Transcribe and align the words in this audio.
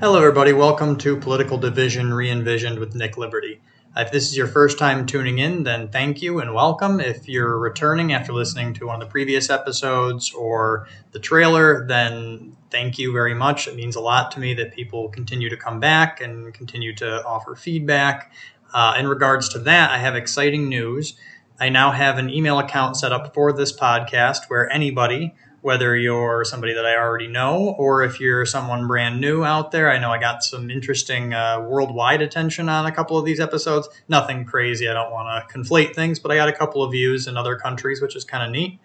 Hello, 0.00 0.16
everybody. 0.16 0.52
Welcome 0.52 0.96
to 0.98 1.16
Political 1.16 1.58
Division 1.58 2.14
Re-envisioned 2.14 2.78
with 2.78 2.94
Nick 2.94 3.18
Liberty. 3.18 3.60
If 3.96 4.12
this 4.12 4.28
is 4.28 4.36
your 4.36 4.46
first 4.46 4.78
time 4.78 5.06
tuning 5.06 5.38
in, 5.40 5.64
then 5.64 5.88
thank 5.88 6.22
you 6.22 6.38
and 6.38 6.54
welcome. 6.54 7.00
If 7.00 7.28
you're 7.28 7.58
returning 7.58 8.12
after 8.12 8.32
listening 8.32 8.74
to 8.74 8.86
one 8.86 9.02
of 9.02 9.08
the 9.08 9.10
previous 9.10 9.50
episodes 9.50 10.32
or 10.32 10.86
the 11.10 11.18
trailer, 11.18 11.84
then 11.84 12.56
thank 12.70 12.96
you 12.96 13.12
very 13.12 13.34
much. 13.34 13.66
It 13.66 13.74
means 13.74 13.96
a 13.96 14.00
lot 14.00 14.30
to 14.30 14.38
me 14.38 14.54
that 14.54 14.72
people 14.72 15.08
continue 15.08 15.50
to 15.50 15.56
come 15.56 15.80
back 15.80 16.20
and 16.20 16.54
continue 16.54 16.94
to 16.94 17.24
offer 17.26 17.56
feedback. 17.56 18.30
Uh, 18.72 18.94
in 18.96 19.08
regards 19.08 19.48
to 19.48 19.58
that, 19.58 19.90
I 19.90 19.98
have 19.98 20.14
exciting 20.14 20.68
news. 20.68 21.14
I 21.58 21.70
now 21.70 21.90
have 21.90 22.18
an 22.18 22.30
email 22.30 22.60
account 22.60 22.96
set 22.96 23.10
up 23.10 23.34
for 23.34 23.52
this 23.52 23.76
podcast 23.76 24.44
where 24.46 24.70
anybody 24.70 25.34
whether 25.68 25.94
you're 25.94 26.46
somebody 26.46 26.72
that 26.72 26.86
I 26.86 26.96
already 26.96 27.26
know 27.26 27.74
or 27.76 28.02
if 28.02 28.20
you're 28.20 28.46
someone 28.46 28.86
brand 28.86 29.20
new 29.20 29.44
out 29.44 29.70
there. 29.70 29.90
I 29.90 29.98
know 29.98 30.10
I 30.10 30.18
got 30.18 30.42
some 30.42 30.70
interesting 30.70 31.34
uh, 31.34 31.60
worldwide 31.60 32.22
attention 32.22 32.70
on 32.70 32.86
a 32.86 32.90
couple 32.90 33.18
of 33.18 33.26
these 33.26 33.38
episodes. 33.38 33.86
Nothing 34.08 34.46
crazy. 34.46 34.88
I 34.88 34.94
don't 34.94 35.10
want 35.10 35.28
to 35.28 35.54
conflate 35.54 35.94
things, 35.94 36.20
but 36.20 36.32
I 36.32 36.36
got 36.36 36.48
a 36.48 36.54
couple 36.54 36.82
of 36.82 36.90
views 36.92 37.26
in 37.26 37.36
other 37.36 37.54
countries, 37.54 38.00
which 38.00 38.16
is 38.16 38.24
kind 38.24 38.42
of 38.42 38.50
neat. 38.50 38.80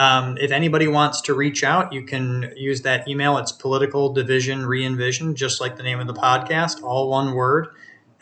Um, 0.00 0.36
if 0.38 0.50
anybody 0.50 0.88
wants 0.88 1.20
to 1.20 1.34
reach 1.34 1.62
out, 1.62 1.92
you 1.92 2.02
can 2.02 2.52
use 2.56 2.82
that 2.82 3.06
email. 3.06 3.38
It's 3.38 3.52
political 3.52 4.12
division 4.12 4.66
re-envision, 4.66 5.36
just 5.36 5.60
like 5.60 5.76
the 5.76 5.84
name 5.84 6.00
of 6.00 6.08
the 6.08 6.14
podcast, 6.14 6.82
all 6.82 7.10
one 7.10 7.36
word 7.36 7.68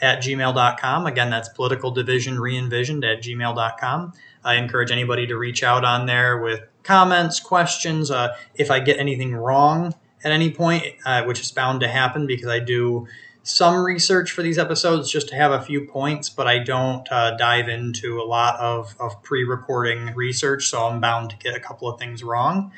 at 0.02 0.18
gmail.com. 0.18 1.06
Again, 1.06 1.30
that's 1.30 1.48
political 1.48 1.90
division 1.90 2.38
re-envisioned 2.38 3.06
at 3.06 3.22
gmail.com. 3.22 4.12
I 4.44 4.56
encourage 4.56 4.90
anybody 4.90 5.26
to 5.28 5.36
reach 5.38 5.62
out 5.62 5.82
on 5.86 6.04
there 6.04 6.42
with 6.42 6.60
comments, 6.82 7.40
questions. 7.40 8.10
Uh, 8.10 8.34
if 8.54 8.70
I 8.70 8.80
get 8.80 8.98
anything 8.98 9.34
wrong 9.34 9.94
at 10.24 10.32
any 10.32 10.50
point, 10.50 10.84
uh, 11.04 11.24
which 11.24 11.40
is 11.40 11.50
bound 11.50 11.80
to 11.80 11.88
happen 11.88 12.26
because 12.26 12.48
I 12.48 12.60
do 12.60 13.06
some 13.42 13.82
research 13.82 14.30
for 14.30 14.42
these 14.42 14.58
episodes 14.58 15.10
just 15.10 15.28
to 15.28 15.34
have 15.34 15.50
a 15.50 15.60
few 15.60 15.84
points, 15.86 16.28
but 16.28 16.46
I 16.46 16.60
don't 16.60 17.10
uh, 17.10 17.36
dive 17.36 17.68
into 17.68 18.20
a 18.20 18.24
lot 18.24 18.58
of, 18.60 18.94
of 19.00 19.22
pre 19.22 19.44
recording 19.44 20.14
research, 20.14 20.68
so 20.68 20.86
I'm 20.86 21.00
bound 21.00 21.30
to 21.30 21.36
get 21.36 21.56
a 21.56 21.60
couple 21.60 21.88
of 21.88 21.98
things 21.98 22.22
wrong. 22.22 22.72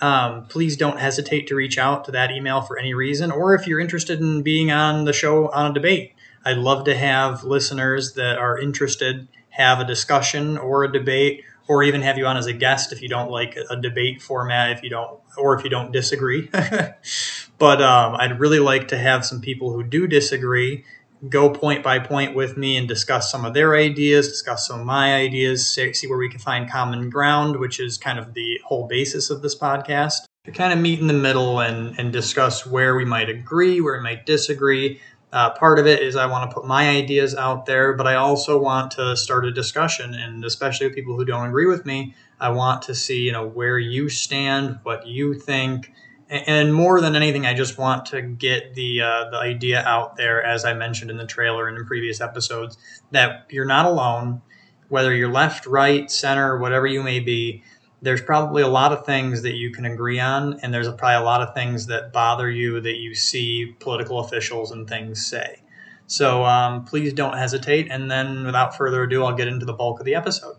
Um, 0.00 0.46
please 0.46 0.76
don't 0.76 0.98
hesitate 0.98 1.46
to 1.48 1.54
reach 1.54 1.78
out 1.78 2.04
to 2.04 2.12
that 2.12 2.30
email 2.30 2.60
for 2.60 2.78
any 2.78 2.94
reason, 2.94 3.30
or 3.30 3.54
if 3.54 3.66
you're 3.66 3.80
interested 3.80 4.20
in 4.20 4.42
being 4.42 4.70
on 4.70 5.04
the 5.04 5.12
show 5.12 5.48
on 5.48 5.70
a 5.70 5.74
debate. 5.74 6.14
I'd 6.44 6.58
love 6.58 6.84
to 6.84 6.96
have 6.96 7.44
listeners 7.44 8.12
that 8.12 8.38
are 8.38 8.58
interested 8.58 9.26
have 9.56 9.80
a 9.80 9.84
discussion 9.84 10.58
or 10.58 10.84
a 10.84 10.92
debate 10.92 11.42
or 11.68 11.82
even 11.82 12.02
have 12.02 12.16
you 12.18 12.26
on 12.26 12.36
as 12.36 12.46
a 12.46 12.52
guest 12.52 12.92
if 12.92 13.02
you 13.02 13.08
don't 13.08 13.30
like 13.30 13.56
a 13.70 13.76
debate 13.76 14.22
format, 14.22 14.70
if 14.70 14.82
you 14.82 14.90
don't, 14.90 15.20
or 15.36 15.58
if 15.58 15.64
you 15.64 15.70
don't 15.70 15.92
disagree. 15.92 16.48
but 17.58 17.82
um, 17.82 18.14
I'd 18.16 18.38
really 18.38 18.60
like 18.60 18.88
to 18.88 18.98
have 18.98 19.24
some 19.24 19.40
people 19.40 19.72
who 19.72 19.82
do 19.82 20.06
disagree 20.06 20.84
go 21.28 21.50
point 21.50 21.82
by 21.82 21.98
point 21.98 22.34
with 22.34 22.56
me 22.56 22.76
and 22.76 22.86
discuss 22.86 23.30
some 23.30 23.44
of 23.44 23.54
their 23.54 23.74
ideas, 23.74 24.28
discuss 24.28 24.66
some 24.68 24.80
of 24.80 24.86
my 24.86 25.14
ideas, 25.14 25.68
see 25.68 26.06
where 26.06 26.18
we 26.18 26.28
can 26.28 26.38
find 26.38 26.70
common 26.70 27.10
ground, 27.10 27.58
which 27.58 27.80
is 27.80 27.96
kind 27.96 28.18
of 28.18 28.34
the 28.34 28.60
whole 28.64 28.86
basis 28.86 29.30
of 29.30 29.42
this 29.42 29.56
podcast. 29.58 30.26
To 30.44 30.52
kind 30.52 30.72
of 30.72 30.78
meet 30.78 31.00
in 31.00 31.08
the 31.08 31.12
middle 31.12 31.60
and, 31.60 31.98
and 31.98 32.12
discuss 32.12 32.66
where 32.66 32.94
we 32.94 33.04
might 33.04 33.28
agree, 33.28 33.80
where 33.80 33.96
we 33.96 34.02
might 34.02 34.26
disagree, 34.26 35.00
uh, 35.32 35.50
part 35.50 35.78
of 35.78 35.86
it 35.86 36.00
is 36.02 36.16
I 36.16 36.26
want 36.26 36.50
to 36.50 36.54
put 36.54 36.66
my 36.66 36.88
ideas 36.88 37.34
out 37.34 37.66
there, 37.66 37.92
but 37.92 38.06
I 38.06 38.14
also 38.14 38.58
want 38.58 38.92
to 38.92 39.16
start 39.16 39.44
a 39.44 39.52
discussion, 39.52 40.14
and 40.14 40.44
especially 40.44 40.86
with 40.86 40.94
people 40.94 41.16
who 41.16 41.24
don't 41.24 41.48
agree 41.48 41.66
with 41.66 41.84
me, 41.84 42.14
I 42.40 42.50
want 42.50 42.82
to 42.82 42.94
see 42.94 43.20
you 43.20 43.32
know 43.32 43.46
where 43.46 43.78
you 43.78 44.08
stand, 44.08 44.78
what 44.82 45.06
you 45.06 45.34
think, 45.34 45.92
and 46.28 46.74
more 46.74 47.00
than 47.00 47.14
anything, 47.14 47.46
I 47.46 47.54
just 47.54 47.78
want 47.78 48.06
to 48.06 48.20
get 48.20 48.74
the 48.74 49.02
uh, 49.02 49.30
the 49.30 49.38
idea 49.38 49.82
out 49.82 50.16
there, 50.16 50.42
as 50.42 50.64
I 50.64 50.74
mentioned 50.74 51.10
in 51.10 51.18
the 51.18 51.26
trailer 51.26 51.68
and 51.68 51.78
in 51.78 51.86
previous 51.86 52.20
episodes, 52.20 52.78
that 53.12 53.46
you're 53.50 53.64
not 53.64 53.86
alone. 53.86 54.42
Whether 54.88 55.12
you're 55.12 55.32
left, 55.32 55.66
right, 55.66 56.08
center, 56.08 56.58
whatever 56.58 56.86
you 56.86 57.02
may 57.02 57.18
be, 57.18 57.64
there's 58.06 58.22
probably 58.22 58.62
a 58.62 58.68
lot 58.68 58.92
of 58.92 59.04
things 59.04 59.42
that 59.42 59.56
you 59.56 59.72
can 59.72 59.84
agree 59.84 60.20
on, 60.20 60.60
and 60.60 60.72
there's 60.72 60.86
probably 60.86 61.16
a 61.16 61.24
lot 61.24 61.42
of 61.42 61.52
things 61.54 61.86
that 61.86 62.12
bother 62.12 62.48
you 62.48 62.80
that 62.80 62.98
you 62.98 63.16
see 63.16 63.74
political 63.80 64.20
officials 64.20 64.70
and 64.70 64.88
things 64.88 65.26
say. 65.26 65.60
So 66.06 66.44
um, 66.44 66.84
please 66.84 67.12
don't 67.12 67.36
hesitate. 67.36 67.90
And 67.90 68.08
then, 68.08 68.46
without 68.46 68.76
further 68.76 69.02
ado, 69.02 69.24
I'll 69.24 69.34
get 69.34 69.48
into 69.48 69.66
the 69.66 69.72
bulk 69.72 69.98
of 69.98 70.06
the 70.06 70.14
episode. 70.14 70.54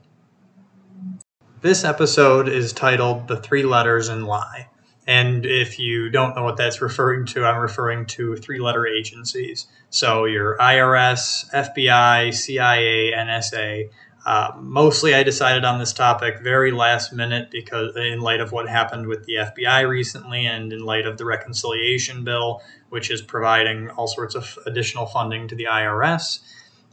This 1.61 1.85
episode 1.85 2.49
is 2.49 2.73
titled 2.73 3.29
The 3.29 3.37
Three 3.37 3.63
Letters 3.63 4.09
in 4.09 4.25
Lie. 4.25 4.67
And 5.07 5.45
if 5.45 5.79
you 5.79 6.09
don't 6.09 6.35
know 6.35 6.43
what 6.43 6.57
that's 6.57 6.81
referring 6.81 7.27
to, 7.27 7.45
I'm 7.45 7.61
referring 7.61 8.07
to 8.07 8.35
three 8.35 8.59
letter 8.59 8.85
agencies. 8.85 9.67
So 9.89 10.25
your 10.25 10.57
IRS, 10.57 11.49
FBI, 11.53 12.33
CIA, 12.33 13.13
NSA 13.13 13.89
uh, 14.27 14.51
mostly, 14.59 15.15
I 15.15 15.23
decided 15.23 15.63
on 15.63 15.79
this 15.79 15.93
topic 15.93 16.41
very 16.41 16.71
last 16.71 17.13
minute 17.13 17.49
because, 17.49 17.95
in 17.95 18.19
light 18.19 18.41
of 18.41 18.51
what 18.51 18.67
happened 18.67 19.07
with 19.07 19.23
the 19.23 19.35
FBI 19.35 19.87
recently, 19.87 20.45
and 20.45 20.73
in 20.73 20.83
light 20.83 21.05
of 21.05 21.17
the 21.17 21.23
reconciliation 21.23 22.25
bill, 22.25 22.61
which 22.89 23.09
is 23.09 23.21
providing 23.21 23.89
all 23.91 24.05
sorts 24.05 24.35
of 24.35 24.59
additional 24.65 25.05
funding 25.05 25.47
to 25.47 25.55
the 25.55 25.63
IRS. 25.63 26.39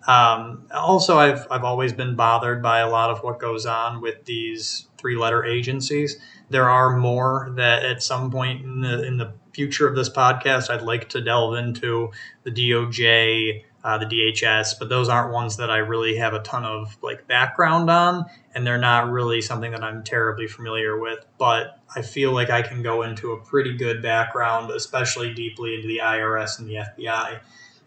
Um, 0.06 0.66
also, 0.72 1.18
I've 1.18 1.46
I've 1.50 1.64
always 1.64 1.92
been 1.92 2.14
bothered 2.14 2.62
by 2.62 2.80
a 2.80 2.88
lot 2.88 3.10
of 3.10 3.22
what 3.22 3.38
goes 3.38 3.66
on 3.66 4.00
with 4.00 4.24
these 4.24 4.88
three-letter 4.98 5.44
agencies. 5.44 6.18
There 6.50 6.68
are 6.68 6.96
more 6.96 7.52
that 7.56 7.84
at 7.84 8.02
some 8.02 8.30
point 8.30 8.62
in 8.62 8.80
the 8.80 9.02
in 9.06 9.16
the 9.16 9.32
future 9.52 9.88
of 9.88 9.94
this 9.94 10.10
podcast, 10.10 10.70
I'd 10.70 10.82
like 10.82 11.08
to 11.10 11.20
delve 11.20 11.54
into 11.56 12.10
the 12.42 12.50
DOJ 12.50 13.62
uh, 13.84 13.98
the 13.98 14.06
DHS, 14.06 14.78
but 14.78 14.88
those 14.88 15.10
aren't 15.10 15.32
ones 15.32 15.58
that 15.58 15.70
I 15.70 15.76
really 15.76 16.16
have 16.16 16.32
a 16.32 16.40
ton 16.40 16.64
of 16.64 16.96
like 17.02 17.28
background 17.28 17.90
on, 17.90 18.24
and 18.54 18.66
they're 18.66 18.78
not 18.78 19.10
really 19.10 19.42
something 19.42 19.70
that 19.72 19.84
I'm 19.84 20.02
terribly 20.02 20.46
familiar 20.46 20.98
with. 20.98 21.18
But 21.38 21.78
I 21.94 22.00
feel 22.00 22.32
like 22.32 22.48
I 22.48 22.62
can 22.62 22.82
go 22.82 23.02
into 23.02 23.32
a 23.32 23.40
pretty 23.44 23.76
good 23.76 24.02
background, 24.02 24.70
especially 24.70 25.34
deeply 25.34 25.74
into 25.74 25.86
the 25.86 25.98
IRS 25.98 26.58
and 26.58 26.68
the 26.68 26.76
FBI, 26.76 27.40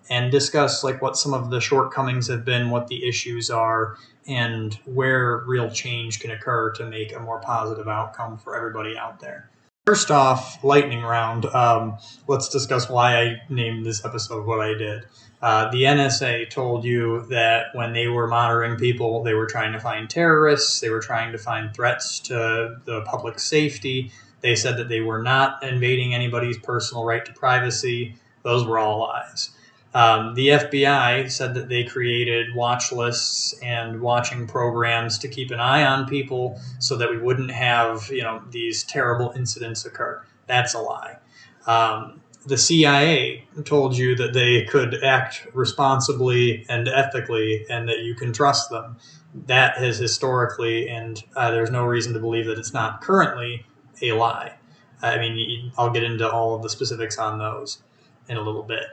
and 0.09 0.31
discuss 0.31 0.83
like 0.83 1.01
what 1.01 1.17
some 1.17 1.33
of 1.33 1.49
the 1.49 1.59
shortcomings 1.59 2.27
have 2.27 2.45
been, 2.45 2.69
what 2.69 2.87
the 2.87 3.07
issues 3.07 3.49
are, 3.49 3.97
and 4.27 4.75
where 4.85 5.43
real 5.47 5.69
change 5.69 6.19
can 6.19 6.31
occur 6.31 6.71
to 6.71 6.85
make 6.85 7.15
a 7.15 7.19
more 7.19 7.39
positive 7.39 7.87
outcome 7.87 8.37
for 8.37 8.55
everybody 8.55 8.97
out 8.97 9.19
there. 9.19 9.49
First 9.85 10.11
off, 10.11 10.61
lightning 10.65 11.01
round. 11.01 11.45
Um, 11.45 11.97
let's 12.27 12.49
discuss 12.49 12.89
why 12.89 13.21
I 13.21 13.41
named 13.49 13.85
this 13.85 14.03
episode 14.03 14.45
what 14.45 14.59
I 14.59 14.73
did. 14.73 15.05
Uh, 15.41 15.71
the 15.71 15.83
NSA 15.83 16.49
told 16.49 16.83
you 16.83 17.25
that 17.29 17.67
when 17.73 17.93
they 17.93 18.07
were 18.07 18.27
monitoring 18.27 18.75
people, 18.75 19.23
they 19.23 19.33
were 19.33 19.45
trying 19.45 19.71
to 19.71 19.79
find 19.79 20.09
terrorists, 20.09 20.81
they 20.81 20.89
were 20.89 20.99
trying 20.99 21.31
to 21.31 21.37
find 21.37 21.73
threats 21.73 22.19
to 22.21 22.77
the 22.85 23.01
public 23.01 23.39
safety. 23.39 24.11
They 24.41 24.55
said 24.55 24.77
that 24.77 24.89
they 24.89 24.99
were 24.99 25.21
not 25.21 25.63
invading 25.63 26.13
anybody's 26.13 26.57
personal 26.57 27.05
right 27.05 27.23
to 27.23 27.31
privacy. 27.31 28.15
Those 28.43 28.65
were 28.65 28.79
all 28.79 28.99
lies. 28.99 29.51
Um, 29.93 30.35
the 30.35 30.49
FBI 30.49 31.31
said 31.31 31.53
that 31.55 31.69
they 31.69 31.83
created 31.83 32.53
watch 32.53 32.91
lists 32.91 33.53
and 33.63 34.01
watching 34.01 34.45
programs 34.45 35.17
to 35.19 35.27
keep 35.27 35.49
an 35.51 35.59
eye 35.59 35.83
on 35.83 36.07
people 36.07 36.59
so 36.79 36.95
that 36.97 37.09
we 37.09 37.17
wouldn't 37.17 37.51
have 37.51 38.09
you 38.11 38.21
know 38.21 38.41
these 38.51 38.83
terrible 38.83 39.33
incidents 39.35 39.85
occur. 39.85 40.21
That's 40.45 40.73
a 40.73 40.79
lie. 40.79 41.17
Um, 41.65 42.21
the 42.45 42.57
CIA 42.57 43.45
told 43.65 43.97
you 43.97 44.15
that 44.15 44.33
they 44.33 44.63
could 44.63 45.03
act 45.03 45.47
responsibly 45.53 46.65
and 46.69 46.87
ethically 46.87 47.65
and 47.69 47.89
that 47.89 47.99
you 47.99 48.15
can 48.15 48.31
trust 48.31 48.69
them. 48.69 48.97
That 49.47 49.77
has 49.77 49.97
historically, 49.97 50.87
and 50.87 51.21
uh, 51.35 51.51
there's 51.51 51.69
no 51.69 51.85
reason 51.85 52.13
to 52.13 52.19
believe 52.19 52.45
that 52.45 52.57
it's 52.57 52.73
not 52.73 53.01
currently, 53.01 53.65
a 54.01 54.13
lie. 54.13 54.53
I 55.01 55.17
mean, 55.19 55.71
I'll 55.77 55.89
get 55.91 56.03
into 56.03 56.29
all 56.29 56.55
of 56.55 56.63
the 56.63 56.69
specifics 56.69 57.17
on 57.17 57.37
those 57.37 57.83
in 58.29 58.37
a 58.37 58.41
little 58.41 58.63
bit. 58.63 58.85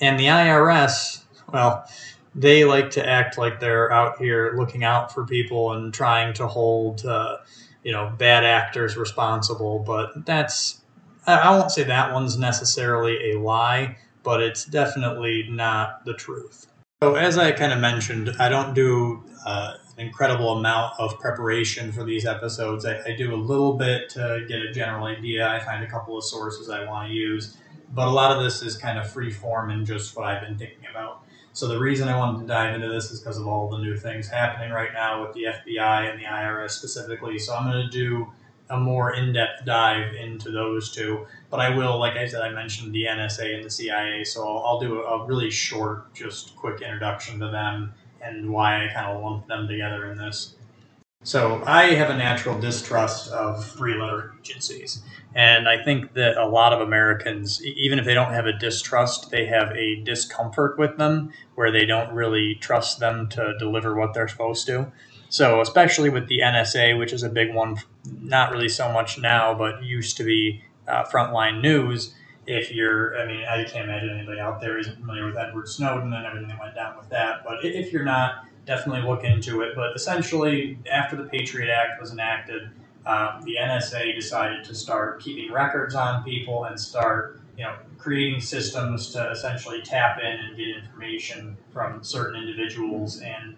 And 0.00 0.18
the 0.18 0.26
IRS, 0.26 1.22
well, 1.52 1.86
they 2.34 2.64
like 2.64 2.90
to 2.92 3.06
act 3.06 3.38
like 3.38 3.60
they're 3.60 3.92
out 3.92 4.18
here 4.18 4.54
looking 4.56 4.84
out 4.84 5.12
for 5.12 5.24
people 5.24 5.72
and 5.72 5.92
trying 5.92 6.32
to 6.34 6.46
hold, 6.46 7.04
uh, 7.04 7.38
you 7.82 7.92
know, 7.92 8.12
bad 8.16 8.44
actors 8.44 8.96
responsible. 8.96 9.80
But 9.80 10.24
that's, 10.24 10.80
I 11.26 11.56
won't 11.56 11.70
say 11.70 11.84
that 11.84 12.12
one's 12.12 12.38
necessarily 12.38 13.32
a 13.32 13.38
lie, 13.38 13.96
but 14.22 14.42
it's 14.42 14.64
definitely 14.64 15.46
not 15.50 16.04
the 16.04 16.14
truth. 16.14 16.66
So, 17.02 17.16
as 17.16 17.36
I 17.36 17.52
kind 17.52 17.72
of 17.72 17.80
mentioned, 17.80 18.34
I 18.38 18.48
don't 18.48 18.74
do 18.74 19.24
uh, 19.44 19.74
an 19.98 20.06
incredible 20.06 20.58
amount 20.58 20.94
of 20.98 21.18
preparation 21.18 21.92
for 21.92 22.04
these 22.04 22.24
episodes. 22.24 22.86
I, 22.86 23.00
I 23.04 23.16
do 23.16 23.34
a 23.34 23.36
little 23.36 23.74
bit 23.74 24.08
to 24.10 24.44
get 24.48 24.60
a 24.60 24.72
general 24.72 25.06
idea. 25.06 25.48
I 25.48 25.58
find 25.60 25.84
a 25.84 25.90
couple 25.90 26.16
of 26.16 26.24
sources 26.24 26.70
I 26.70 26.84
want 26.86 27.08
to 27.08 27.14
use 27.14 27.56
but 27.92 28.08
a 28.08 28.10
lot 28.10 28.36
of 28.36 28.42
this 28.42 28.62
is 28.62 28.76
kind 28.76 28.98
of 28.98 29.10
free 29.10 29.30
form 29.30 29.70
and 29.70 29.86
just 29.86 30.16
what 30.16 30.26
I've 30.26 30.42
been 30.42 30.58
thinking 30.58 30.86
about. 30.90 31.24
So 31.52 31.68
the 31.68 31.78
reason 31.78 32.08
I 32.08 32.16
wanted 32.16 32.40
to 32.40 32.46
dive 32.46 32.74
into 32.74 32.88
this 32.88 33.10
is 33.10 33.20
because 33.20 33.36
of 33.36 33.46
all 33.46 33.68
the 33.68 33.78
new 33.78 33.96
things 33.96 34.28
happening 34.28 34.72
right 34.72 34.92
now 34.94 35.22
with 35.22 35.34
the 35.34 35.44
FBI 35.44 36.10
and 36.10 36.18
the 36.18 36.24
IRS 36.24 36.70
specifically. 36.70 37.38
So 37.38 37.54
I'm 37.54 37.70
going 37.70 37.84
to 37.84 37.90
do 37.90 38.32
a 38.70 38.78
more 38.78 39.14
in-depth 39.14 39.66
dive 39.66 40.14
into 40.14 40.50
those 40.50 40.90
two. 40.90 41.26
But 41.50 41.60
I 41.60 41.76
will, 41.76 41.98
like 41.98 42.16
I 42.16 42.26
said, 42.26 42.40
I 42.40 42.48
mentioned 42.48 42.94
the 42.94 43.04
NSA 43.04 43.54
and 43.56 43.64
the 43.64 43.70
CIA, 43.70 44.24
so 44.24 44.48
I'll, 44.48 44.64
I'll 44.64 44.80
do 44.80 45.02
a, 45.02 45.04
a 45.04 45.26
really 45.26 45.50
short, 45.50 46.14
just 46.14 46.56
quick 46.56 46.80
introduction 46.80 47.38
to 47.40 47.50
them 47.50 47.92
and 48.22 48.50
why 48.50 48.86
I 48.86 48.92
kind 48.92 49.14
of 49.14 49.22
lump 49.22 49.46
them 49.48 49.68
together 49.68 50.10
in 50.10 50.16
this. 50.16 50.54
So 51.24 51.62
I 51.66 51.94
have 51.94 52.10
a 52.10 52.16
natural 52.16 52.58
distrust 52.58 53.30
of 53.30 53.64
three-letter 53.64 54.34
agencies, 54.40 55.02
and 55.34 55.68
I 55.68 55.82
think 55.82 56.14
that 56.14 56.36
a 56.36 56.46
lot 56.46 56.72
of 56.72 56.80
Americans, 56.80 57.62
even 57.64 58.00
if 58.00 58.04
they 58.04 58.14
don't 58.14 58.32
have 58.32 58.46
a 58.46 58.52
distrust, 58.52 59.30
they 59.30 59.46
have 59.46 59.70
a 59.70 60.02
discomfort 60.02 60.78
with 60.78 60.98
them, 60.98 61.32
where 61.54 61.70
they 61.70 61.86
don't 61.86 62.12
really 62.12 62.56
trust 62.56 62.98
them 62.98 63.28
to 63.30 63.56
deliver 63.58 63.94
what 63.94 64.14
they're 64.14 64.26
supposed 64.26 64.66
to. 64.66 64.90
So 65.28 65.60
especially 65.60 66.10
with 66.10 66.26
the 66.26 66.40
NSA, 66.40 66.98
which 66.98 67.12
is 67.12 67.22
a 67.22 67.28
big 67.28 67.54
one, 67.54 67.76
not 68.04 68.50
really 68.50 68.68
so 68.68 68.92
much 68.92 69.18
now, 69.18 69.54
but 69.54 69.82
used 69.82 70.16
to 70.18 70.24
be 70.24 70.62
uh, 70.88 71.04
frontline 71.04 71.62
news. 71.62 72.14
If 72.46 72.72
you're, 72.72 73.16
I 73.16 73.26
mean, 73.26 73.44
I 73.44 73.64
can't 73.64 73.88
imagine 73.88 74.10
anybody 74.10 74.40
out 74.40 74.60
there 74.60 74.78
isn't 74.78 74.96
familiar 74.96 75.24
with 75.26 75.38
Edward 75.38 75.68
Snowden 75.68 76.12
and 76.12 76.26
everything 76.26 76.48
that 76.48 76.60
went 76.60 76.74
down 76.74 76.98
with 76.98 77.08
that. 77.10 77.44
But 77.44 77.64
if 77.64 77.92
you're 77.92 78.04
not, 78.04 78.44
definitely 78.64 79.08
look 79.08 79.24
into 79.24 79.62
it. 79.62 79.74
But 79.74 79.94
essentially, 79.94 80.78
after 80.90 81.16
the 81.16 81.24
Patriot 81.24 81.70
Act 81.70 82.00
was 82.00 82.12
enacted, 82.12 82.70
um, 83.04 83.42
the 83.42 83.56
NSA 83.60 84.14
decided 84.14 84.64
to 84.64 84.74
start 84.74 85.20
keeping 85.20 85.52
records 85.52 85.94
on 85.94 86.22
people 86.22 86.64
and 86.64 86.78
start, 86.78 87.40
you 87.56 87.64
know, 87.64 87.74
creating 87.98 88.40
systems 88.40 89.10
to 89.10 89.30
essentially 89.30 89.82
tap 89.82 90.18
in 90.20 90.26
and 90.26 90.56
get 90.56 90.68
information 90.68 91.56
from 91.72 92.02
certain 92.04 92.40
individuals. 92.40 93.20
And 93.20 93.56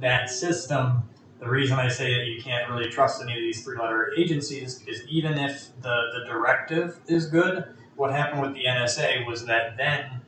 that 0.00 0.30
system, 0.30 1.02
the 1.40 1.48
reason 1.48 1.78
I 1.78 1.88
say 1.88 2.14
that 2.14 2.26
you 2.26 2.40
can't 2.40 2.70
really 2.70 2.88
trust 2.88 3.22
any 3.22 3.32
of 3.32 3.40
these 3.40 3.64
three-letter 3.64 4.12
agencies 4.16 4.74
is 4.74 4.78
because 4.78 5.06
even 5.08 5.38
if 5.38 5.70
the, 5.82 6.02
the 6.18 6.24
directive 6.26 7.00
is 7.08 7.26
good, 7.26 7.64
what 7.96 8.12
happened 8.12 8.42
with 8.42 8.54
the 8.54 8.64
NSA 8.64 9.26
was 9.26 9.46
that 9.46 9.76
then 9.76 10.20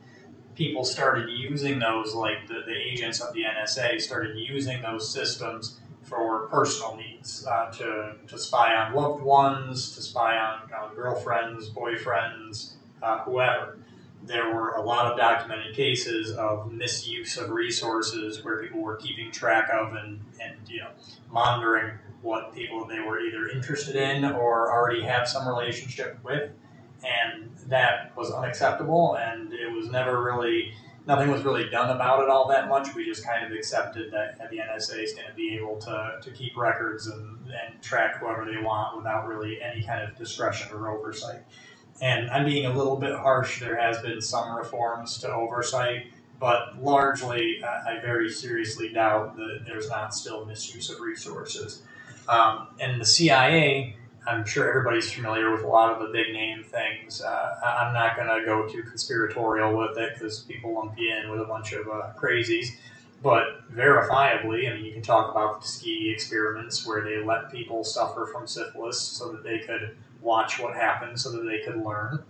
people 0.59 0.83
started 0.83 1.29
using 1.29 1.79
those, 1.79 2.13
like 2.13 2.45
the, 2.49 2.61
the 2.65 2.75
agents 2.75 3.21
of 3.21 3.33
the 3.33 3.43
NSA 3.43 3.99
started 4.01 4.37
using 4.37 4.81
those 4.81 5.09
systems 5.09 5.79
for 6.03 6.47
personal 6.47 6.97
needs, 6.97 7.47
uh, 7.47 7.71
to, 7.71 8.15
to 8.27 8.37
spy 8.37 8.75
on 8.75 8.93
loved 8.93 9.23
ones, 9.23 9.95
to 9.95 10.01
spy 10.01 10.37
on 10.37 10.69
uh, 10.77 10.93
girlfriends, 10.93 11.69
boyfriends, 11.69 12.73
uh, 13.01 13.19
whoever. 13.19 13.77
There 14.23 14.53
were 14.53 14.71
a 14.71 14.81
lot 14.81 15.09
of 15.09 15.17
documented 15.17 15.73
cases 15.77 16.35
of 16.35 16.73
misuse 16.73 17.37
of 17.37 17.51
resources 17.51 18.43
where 18.43 18.61
people 18.61 18.81
were 18.81 18.97
keeping 18.97 19.31
track 19.31 19.69
of 19.73 19.93
and, 19.93 20.19
and 20.41 20.55
you 20.67 20.81
know 20.81 20.89
monitoring 21.31 21.97
what 22.21 22.53
people 22.53 22.85
they 22.85 22.99
were 22.99 23.21
either 23.21 23.47
interested 23.47 23.95
in 23.95 24.25
or 24.25 24.73
already 24.73 25.03
have 25.03 25.25
some 25.25 25.47
relationship 25.47 26.19
with 26.21 26.51
and 27.05 27.49
that 27.67 28.15
was 28.15 28.31
unacceptable 28.31 29.17
and 29.17 29.53
it 29.53 29.71
was 29.71 29.89
never 29.89 30.23
really 30.23 30.73
nothing 31.07 31.31
was 31.31 31.43
really 31.43 31.69
done 31.69 31.89
about 31.89 32.23
it 32.23 32.29
all 32.29 32.47
that 32.47 32.69
much. 32.69 32.93
We 32.93 33.03
just 33.05 33.25
kind 33.25 33.45
of 33.45 33.51
accepted 33.51 34.11
that 34.11 34.37
the 34.49 34.57
nsa 34.57 35.03
is 35.03 35.13
going 35.13 35.27
to 35.27 35.33
be 35.33 35.55
able 35.55 35.77
to, 35.77 36.19
to 36.21 36.31
keep 36.31 36.55
records 36.57 37.07
and, 37.07 37.37
and 37.47 37.81
track 37.81 38.19
whoever 38.19 38.45
they 38.45 38.61
want 38.61 38.97
without 38.97 39.27
really 39.27 39.61
any 39.61 39.83
kind 39.83 40.07
of 40.07 40.15
discretion 40.17 40.69
or 40.73 40.89
oversight. 40.89 41.41
And 42.01 42.29
i'm 42.29 42.45
being 42.45 42.65
a 42.65 42.73
little 42.73 42.95
bit 42.95 43.15
harsh 43.15 43.59
there 43.59 43.77
has 43.77 43.99
been 44.01 44.21
some 44.21 44.55
reforms 44.55 45.17
to 45.19 45.33
oversight 45.33 46.07
but 46.39 46.81
largely 46.81 47.61
i 47.63 47.99
very 48.01 48.29
seriously 48.29 48.89
doubt 48.89 49.35
that 49.35 49.63
there's 49.65 49.89
not 49.89 50.13
still 50.13 50.45
misuse 50.45 50.89
of 50.89 50.99
resources. 51.01 51.81
Um, 52.29 52.67
and 52.79 53.01
the 53.01 53.05
cia 53.05 53.95
I'm 54.29 54.45
sure 54.45 54.69
everybody's 54.69 55.11
familiar 55.11 55.51
with 55.51 55.63
a 55.63 55.67
lot 55.67 55.91
of 55.91 55.99
the 55.99 56.13
big 56.13 56.31
name 56.33 56.63
things. 56.63 57.19
Uh, 57.19 57.55
I'm 57.63 57.93
not 57.93 58.15
going 58.15 58.27
to 58.27 58.45
go 58.45 58.67
too 58.67 58.83
conspiratorial 58.83 59.75
with 59.75 59.97
it 59.97 60.13
because 60.13 60.41
people 60.41 60.75
lump 60.75 60.93
you 60.97 61.11
in 61.11 61.31
with 61.31 61.41
a 61.41 61.45
bunch 61.45 61.73
of 61.73 61.87
uh, 61.87 62.11
crazies. 62.15 62.67
But 63.23 63.67
verifiably, 63.73 64.69
I 64.69 64.75
mean, 64.75 64.85
you 64.85 64.93
can 64.93 65.01
talk 65.01 65.31
about 65.31 65.61
Tuskegee 65.61 66.11
experiments 66.11 66.85
where 66.85 67.03
they 67.03 67.23
let 67.23 67.51
people 67.51 67.83
suffer 67.83 68.29
from 68.31 68.45
syphilis 68.45 69.01
so 69.01 69.31
that 69.31 69.43
they 69.43 69.59
could 69.59 69.97
watch 70.21 70.59
what 70.59 70.75
happened, 70.75 71.19
so 71.19 71.31
that 71.31 71.43
they 71.43 71.59
could 71.59 71.83
learn. 71.83 72.23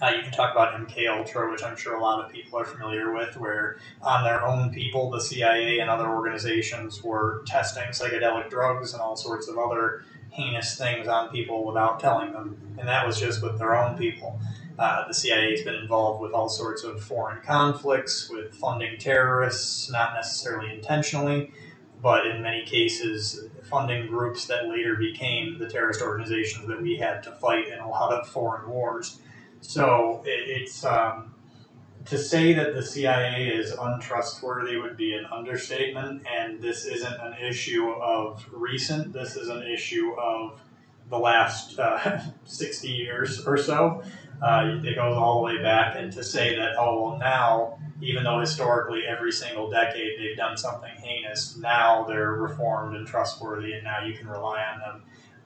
Uh, 0.00 0.12
you 0.16 0.22
can 0.22 0.32
talk 0.32 0.52
about 0.52 0.74
MK 0.74 1.08
Ultra, 1.08 1.50
which 1.50 1.62
I'm 1.62 1.76
sure 1.76 1.96
a 1.96 2.00
lot 2.00 2.24
of 2.24 2.32
people 2.32 2.58
are 2.58 2.64
familiar 2.64 3.12
with, 3.12 3.36
where 3.36 3.78
on 4.00 4.24
their 4.24 4.46
own 4.46 4.72
people, 4.72 5.10
the 5.10 5.20
CIA 5.20 5.80
and 5.80 5.90
other 5.90 6.08
organizations 6.08 7.02
were 7.02 7.42
testing 7.46 7.88
psychedelic 7.88 8.48
drugs 8.48 8.92
and 8.92 9.02
all 9.02 9.16
sorts 9.16 9.48
of 9.48 9.58
other 9.58 10.04
heinous 10.30 10.76
things 10.76 11.08
on 11.08 11.30
people 11.30 11.64
without 11.64 12.00
telling 12.00 12.32
them, 12.32 12.76
and 12.78 12.88
that 12.88 13.06
was 13.06 13.18
just 13.18 13.42
with 13.42 13.58
their 13.58 13.76
own 13.76 13.96
people. 13.96 14.40
Uh, 14.78 15.06
the 15.08 15.14
CIA 15.14 15.50
has 15.50 15.62
been 15.62 15.74
involved 15.74 16.22
with 16.22 16.32
all 16.32 16.48
sorts 16.48 16.84
of 16.84 17.02
foreign 17.02 17.42
conflicts, 17.42 18.30
with 18.30 18.54
funding 18.54 18.96
terrorists, 18.98 19.90
not 19.90 20.14
necessarily 20.14 20.72
intentionally, 20.72 21.52
but 22.00 22.26
in 22.26 22.42
many 22.42 22.64
cases, 22.64 23.48
funding 23.68 24.06
groups 24.06 24.46
that 24.46 24.68
later 24.68 24.94
became 24.94 25.58
the 25.58 25.68
terrorist 25.68 26.00
organizations 26.00 26.68
that 26.68 26.80
we 26.80 26.96
had 26.96 27.22
to 27.24 27.32
fight 27.32 27.68
in 27.68 27.80
a 27.80 27.88
lot 27.88 28.12
of 28.12 28.28
foreign 28.28 28.70
wars. 28.70 29.20
So 29.60 30.22
it, 30.24 30.48
it's 30.48 30.84
um, 30.84 31.34
to 32.08 32.16
say 32.16 32.54
that 32.54 32.74
the 32.74 32.82
CIA 32.82 33.48
is 33.48 33.72
untrustworthy 33.72 34.78
would 34.78 34.96
be 34.96 35.14
an 35.14 35.26
understatement, 35.26 36.22
and 36.26 36.60
this 36.60 36.86
isn't 36.86 37.20
an 37.20 37.34
issue 37.34 37.90
of 37.90 38.46
recent, 38.50 39.12
this 39.12 39.36
is 39.36 39.48
an 39.48 39.62
issue 39.62 40.14
of 40.14 40.58
the 41.10 41.18
last 41.18 41.78
uh, 41.78 42.20
60 42.44 42.88
years 42.88 43.46
or 43.46 43.58
so. 43.58 44.02
Uh, 44.40 44.78
it 44.82 44.94
goes 44.94 45.16
all 45.16 45.38
the 45.38 45.44
way 45.44 45.62
back, 45.62 45.96
and 45.96 46.10
to 46.12 46.24
say 46.24 46.56
that, 46.56 46.76
oh, 46.78 47.02
well, 47.02 47.18
now, 47.18 47.78
even 48.00 48.24
though 48.24 48.40
historically 48.40 49.02
every 49.06 49.32
single 49.32 49.68
decade 49.68 50.18
they've 50.18 50.36
done 50.36 50.56
something 50.56 50.94
heinous, 51.02 51.58
now 51.58 52.04
they're 52.04 52.34
reformed 52.34 52.96
and 52.96 53.06
trustworthy, 53.06 53.72
and 53.72 53.84
now 53.84 54.02
you 54.02 54.14
can 54.16 54.28
rely 54.28 54.62
on 54.62 54.78
them. 54.78 55.02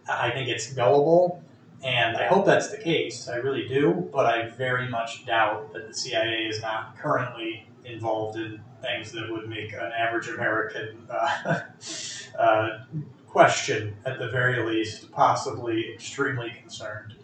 I 0.09 0.31
think 0.31 0.49
it's 0.49 0.73
gullible 0.73 1.43
and 1.83 2.17
I 2.17 2.27
hope 2.27 2.47
that's 2.47 2.69
the 2.69 2.79
case. 2.79 3.29
I 3.29 3.37
really 3.37 3.67
do, 3.67 4.09
but 4.13 4.27
I 4.27 4.49
very 4.51 4.89
much 4.89 5.27
doubt 5.27 5.73
that 5.73 5.89
the 5.89 5.95
CIA 5.95 6.47
is 6.47 6.61
not 6.61 6.97
currently 6.97 7.67
involved 7.85 8.39
in 8.39 8.61
things 8.81 9.13
that 9.13 9.31
would 9.31 9.49
make 9.49 9.73
an 9.73 9.93
average 9.97 10.29
American 10.29 11.07
uh, 11.11 11.61
uh, 12.39 12.69
question, 13.27 13.97
at 14.05 14.19
the 14.19 14.29
very 14.29 14.65
least, 14.65 15.11
possibly 15.11 15.93
extremely 15.93 16.51
concerned. 16.51 17.15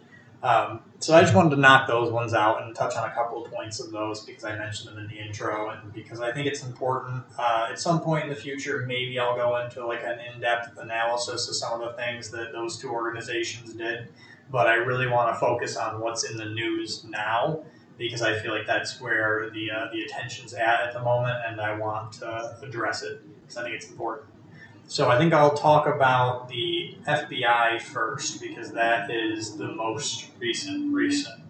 Um, 0.41 0.81
so 0.99 1.15
I 1.15 1.21
just 1.21 1.35
wanted 1.35 1.51
to 1.51 1.61
knock 1.61 1.87
those 1.87 2.11
ones 2.11 2.33
out 2.33 2.61
and 2.61 2.73
touch 2.73 2.95
on 2.95 3.09
a 3.09 3.13
couple 3.13 3.43
of 3.43 3.51
points 3.51 3.79
of 3.79 3.91
those 3.91 4.25
because 4.25 4.45
I 4.45 4.55
mentioned 4.57 4.89
them 4.89 5.03
in 5.03 5.09
the 5.09 5.17
intro 5.17 5.69
and 5.69 5.93
because 5.93 6.21
I 6.21 6.31
think 6.31 6.47
it's 6.47 6.63
important. 6.63 7.23
Uh, 7.37 7.67
at 7.69 7.79
some 7.79 7.99
point 8.01 8.23
in 8.23 8.29
the 8.29 8.35
future, 8.35 8.85
maybe 8.87 9.19
I'll 9.19 9.35
go 9.35 9.57
into 9.57 9.85
like 9.85 10.01
an 10.03 10.19
in-depth 10.33 10.77
analysis 10.77 11.47
of 11.49 11.55
some 11.55 11.81
of 11.81 11.89
the 11.89 12.01
things 12.01 12.29
that 12.31 12.53
those 12.53 12.77
two 12.77 12.89
organizations 12.89 13.73
did 13.73 14.09
but 14.49 14.67
I 14.67 14.75
really 14.75 15.07
want 15.07 15.33
to 15.33 15.39
focus 15.39 15.77
on 15.77 15.99
what's 15.99 16.23
in 16.23 16.37
the 16.37 16.45
news 16.45 17.03
now 17.05 17.63
because 17.97 18.21
I 18.21 18.39
feel 18.39 18.53
like 18.53 18.65
that's 18.65 18.99
where 19.01 19.49
the 19.51 19.69
uh, 19.71 19.87
the 19.91 20.03
attention's 20.03 20.53
at 20.53 20.81
at 20.81 20.93
the 20.93 21.01
moment, 21.01 21.37
and 21.45 21.59
I 21.59 21.77
want 21.77 22.13
to 22.13 22.57
address 22.63 23.03
it 23.03 23.21
because 23.41 23.57
I 23.57 23.63
think 23.63 23.75
it's 23.75 23.89
important. 23.89 24.29
So 24.87 25.09
I 25.09 25.19
think 25.19 25.33
I'll 25.33 25.53
talk 25.53 25.85
about 25.85 26.49
the 26.49 26.97
FBI 27.05 27.79
first 27.81 28.41
because 28.41 28.71
that 28.71 29.11
is 29.11 29.55
the 29.55 29.67
most 29.67 30.29
recent 30.39 30.93
recent. 30.93 31.41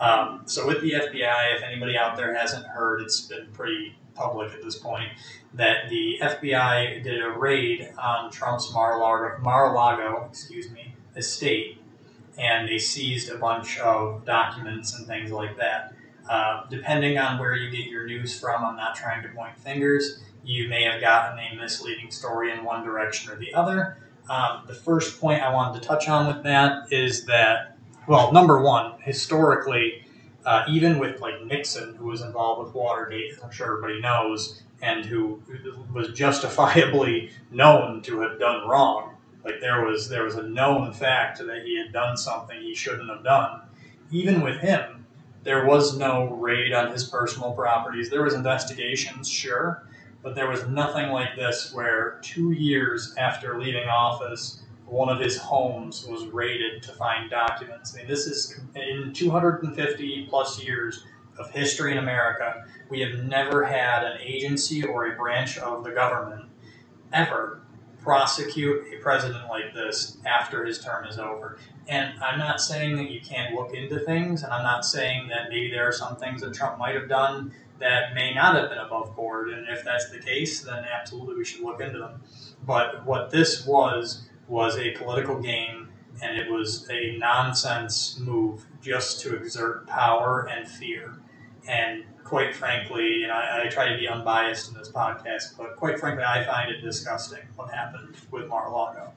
Um, 0.00 0.42
so 0.46 0.66
with 0.66 0.80
the 0.80 0.92
FBI, 0.92 1.56
if 1.56 1.62
anybody 1.62 1.96
out 1.96 2.16
there 2.16 2.34
hasn't 2.34 2.66
heard, 2.66 3.00
it's 3.00 3.20
been 3.20 3.48
pretty 3.52 3.96
public 4.14 4.52
at 4.52 4.62
this 4.62 4.76
point 4.76 5.10
that 5.54 5.88
the 5.88 6.18
FBI 6.20 7.02
did 7.02 7.22
a 7.22 7.30
raid 7.30 7.92
on 7.96 8.30
Trump's 8.30 8.72
Mar-a-Lago, 8.72 9.38
Mar-a-Lago 9.42 10.26
excuse 10.28 10.70
me, 10.70 10.94
estate 11.16 11.80
and 12.38 12.68
they 12.68 12.78
seized 12.78 13.30
a 13.30 13.38
bunch 13.38 13.78
of 13.78 14.24
documents 14.24 14.96
and 14.96 15.06
things 15.06 15.30
like 15.30 15.56
that. 15.58 15.94
Uh, 16.28 16.66
depending 16.70 17.18
on 17.18 17.38
where 17.38 17.54
you 17.54 17.70
get 17.70 17.86
your 17.86 18.06
news 18.06 18.38
from, 18.38 18.64
I'm 18.64 18.76
not 18.76 18.94
trying 18.94 19.22
to 19.22 19.28
point 19.30 19.58
fingers. 19.58 20.20
You 20.44 20.68
may 20.68 20.84
have 20.84 21.00
gotten 21.00 21.38
a 21.38 21.60
misleading 21.60 22.10
story 22.10 22.52
in 22.52 22.64
one 22.64 22.84
direction 22.84 23.32
or 23.32 23.36
the 23.36 23.52
other. 23.54 23.98
Um, 24.30 24.62
the 24.66 24.74
first 24.74 25.20
point 25.20 25.42
I 25.42 25.52
wanted 25.52 25.80
to 25.80 25.88
touch 25.88 26.08
on 26.08 26.26
with 26.26 26.42
that 26.44 26.92
is 26.92 27.24
that, 27.26 27.76
well, 28.06 28.30
number 28.30 28.62
one, 28.62 29.00
historically, 29.00 30.04
uh, 30.44 30.64
even 30.68 30.98
with 30.98 31.20
like 31.20 31.44
Nixon, 31.44 31.94
who 31.94 32.06
was 32.06 32.20
involved 32.20 32.64
with 32.64 32.74
Watergate, 32.74 33.34
I'm 33.42 33.50
sure 33.50 33.66
everybody 33.66 34.00
knows, 34.00 34.62
and 34.80 35.04
who 35.04 35.42
was 35.92 36.12
justifiably 36.12 37.30
known 37.50 38.02
to 38.02 38.20
have 38.20 38.38
done 38.38 38.68
wrong, 38.68 39.14
like 39.44 39.60
there 39.60 39.84
was 39.84 40.08
there 40.08 40.24
was 40.24 40.34
a 40.34 40.42
known 40.42 40.92
fact 40.92 41.38
that 41.38 41.62
he 41.64 41.78
had 41.78 41.92
done 41.92 42.16
something 42.16 42.60
he 42.60 42.74
shouldn't 42.74 43.08
have 43.08 43.24
done. 43.24 43.60
Even 44.10 44.40
with 44.40 44.58
him, 44.60 45.06
there 45.44 45.66
was 45.66 45.96
no 45.96 46.28
raid 46.34 46.72
on 46.72 46.92
his 46.92 47.04
personal 47.04 47.52
properties. 47.52 48.10
There 48.10 48.22
was 48.22 48.34
investigations, 48.34 49.28
sure, 49.28 49.86
but 50.22 50.34
there 50.34 50.48
was 50.48 50.66
nothing 50.66 51.10
like 51.10 51.36
this 51.36 51.72
where 51.72 52.18
two 52.22 52.52
years 52.52 53.14
after 53.16 53.60
leaving 53.60 53.88
office, 53.88 54.62
one 54.86 55.08
of 55.08 55.20
his 55.20 55.38
homes 55.38 56.06
was 56.06 56.26
raided 56.26 56.82
to 56.82 56.92
find 56.92 57.30
documents. 57.30 57.94
I 57.94 57.98
mean, 57.98 58.08
this 58.08 58.26
is 58.26 58.60
in 58.74 59.12
250 59.12 60.26
plus 60.28 60.62
years 60.62 61.04
of 61.38 61.50
history 61.50 61.92
in 61.92 61.98
America. 61.98 62.64
We 62.88 63.00
have 63.00 63.24
never 63.24 63.64
had 63.64 64.02
an 64.02 64.18
agency 64.20 64.84
or 64.84 65.06
a 65.06 65.16
branch 65.16 65.58
of 65.58 65.84
the 65.84 65.90
government 65.90 66.46
ever 67.12 67.62
prosecute 68.00 68.86
a 68.94 69.02
president 69.02 69.48
like 69.48 69.74
this 69.74 70.18
after 70.24 70.64
his 70.64 70.82
term 70.82 71.04
is 71.06 71.18
over. 71.18 71.58
And 71.88 72.18
I'm 72.22 72.38
not 72.38 72.60
saying 72.60 72.96
that 72.96 73.10
you 73.10 73.20
can't 73.20 73.54
look 73.54 73.74
into 73.74 73.98
things, 74.00 74.42
and 74.42 74.52
I'm 74.52 74.62
not 74.62 74.84
saying 74.84 75.28
that 75.28 75.48
maybe 75.48 75.70
there 75.70 75.88
are 75.88 75.92
some 75.92 76.16
things 76.16 76.42
that 76.42 76.54
Trump 76.54 76.78
might 76.78 76.94
have 76.94 77.08
done 77.08 77.52
that 77.78 78.14
may 78.14 78.34
not 78.34 78.56
have 78.56 78.68
been 78.68 78.78
above 78.78 79.14
board. 79.16 79.50
And 79.50 79.66
if 79.68 79.84
that's 79.84 80.10
the 80.10 80.18
case, 80.18 80.62
then 80.62 80.84
absolutely 80.84 81.36
we 81.36 81.44
should 81.44 81.62
look 81.62 81.80
into 81.80 81.98
them. 81.98 82.20
But 82.66 83.06
what 83.06 83.30
this 83.30 83.66
was, 83.66 84.28
was 84.48 84.76
a 84.76 84.90
political 84.92 85.40
game, 85.40 85.88
and 86.22 86.36
it 86.36 86.50
was 86.50 86.88
a 86.90 87.16
nonsense 87.18 88.18
move 88.18 88.66
just 88.82 89.20
to 89.22 89.36
exert 89.36 89.86
power 89.86 90.48
and 90.50 90.68
fear. 90.68 91.14
And 91.66 92.04
quite 92.28 92.54
frankly, 92.54 93.22
know, 93.26 93.32
I, 93.32 93.64
I, 93.64 93.68
try 93.68 93.88
to 93.90 93.96
be 93.96 94.06
unbiased 94.06 94.68
in 94.68 94.74
this 94.76 94.90
podcast, 94.90 95.56
but 95.56 95.76
quite 95.76 95.98
frankly, 95.98 96.24
I 96.24 96.44
find 96.44 96.70
it 96.70 96.82
disgusting 96.82 97.40
what 97.56 97.70
happened 97.70 98.16
with 98.30 98.48
Mar-a-Lago. 98.48 99.12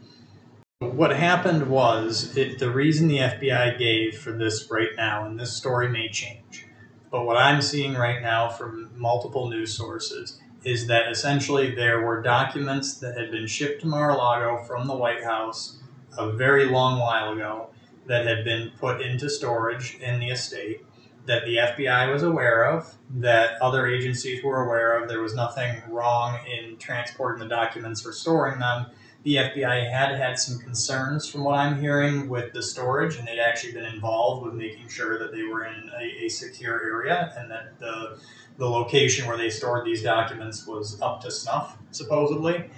What 0.80 1.12
happened 1.12 1.70
was 1.70 2.36
it, 2.38 2.58
the 2.58 2.72
reason 2.72 3.10
the 3.10 3.18
FBI 3.18 3.78
gave 3.78 4.18
for 4.18 4.32
this 4.32 4.72
right 4.72 4.92
now, 4.96 5.26
and 5.26 5.38
this 5.38 5.54
story 5.54 5.90
may 5.90 6.08
change, 6.08 6.68
but 7.12 7.26
what 7.26 7.36
I'm 7.36 7.62
seeing 7.62 7.96
right 7.96 8.22
now 8.22 8.48
from 8.48 8.90
multiple 8.96 9.50
news 9.50 9.76
sources 9.76 10.40
is 10.64 10.88
that 10.88 11.12
essentially 11.12 11.76
there 11.76 12.06
were 12.06 12.22
documents 12.22 12.94
that 13.00 13.18
had 13.18 13.30
been 13.30 13.48
shipped 13.48 13.82
to 13.82 13.88
Mar-a-Lago 13.88 14.64
from 14.64 14.88
the 14.88 14.96
White 14.96 15.24
House 15.24 15.80
a 16.18 16.32
very 16.32 16.66
long 16.66 17.00
while 17.00 17.34
ago 17.34 17.72
that 18.06 18.26
had 18.26 18.46
been 18.46 18.72
put 18.80 19.02
into 19.02 19.30
storage 19.30 19.96
in 19.96 20.20
the 20.22 20.30
estate 20.30 20.86
that 21.26 21.46
the 21.46 21.58
FBI 21.58 22.12
was 22.12 22.24
aware 22.24 22.66
of, 22.66 22.96
that 23.16 23.62
other 23.62 23.88
agencies 23.88 24.44
were 24.44 24.64
aware 24.66 24.98
of. 24.98 25.08
There 25.08 25.22
was 25.22 25.36
nothing 25.36 25.82
wrong 25.88 26.40
in 26.48 26.78
transporting 26.78 27.40
the 27.40 27.50
documents 27.50 28.06
or 28.06 28.12
storing 28.12 28.60
them. 28.60 28.88
The 29.24 29.36
FBI 29.36 29.92
had 29.92 30.16
had 30.16 30.40
some 30.40 30.58
concerns, 30.60 31.30
from 31.30 31.44
what 31.44 31.54
I'm 31.60 31.80
hearing, 31.80 32.28
with 32.28 32.54
the 32.54 32.64
storage, 32.64 33.18
and 33.18 33.28
they'd 33.28 33.40
actually 33.40 33.74
been 33.74 33.86
involved 33.86 34.44
with 34.44 34.56
making 34.56 34.88
sure 34.88 35.20
that 35.20 35.32
they 35.32 35.44
were 35.44 35.66
in 35.66 35.92
a, 36.00 36.26
a 36.26 36.30
secure 36.30 36.82
area 36.82 37.34
and 37.38 37.52
that 37.52 37.78
the 37.80 38.20
the 38.58 38.68
location 38.70 39.28
where 39.28 39.38
they 39.38 39.50
stored 39.50 39.86
these 39.86 40.04
documents 40.04 40.68
was 40.68 41.02
up 41.02 41.22
to 41.22 41.32
snuff, 41.32 41.78
supposedly. 41.92 42.70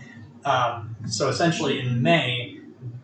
Um, 0.46 0.96
so 1.08 1.30
essentially, 1.30 1.80
in 1.80 2.02
May, 2.02 2.60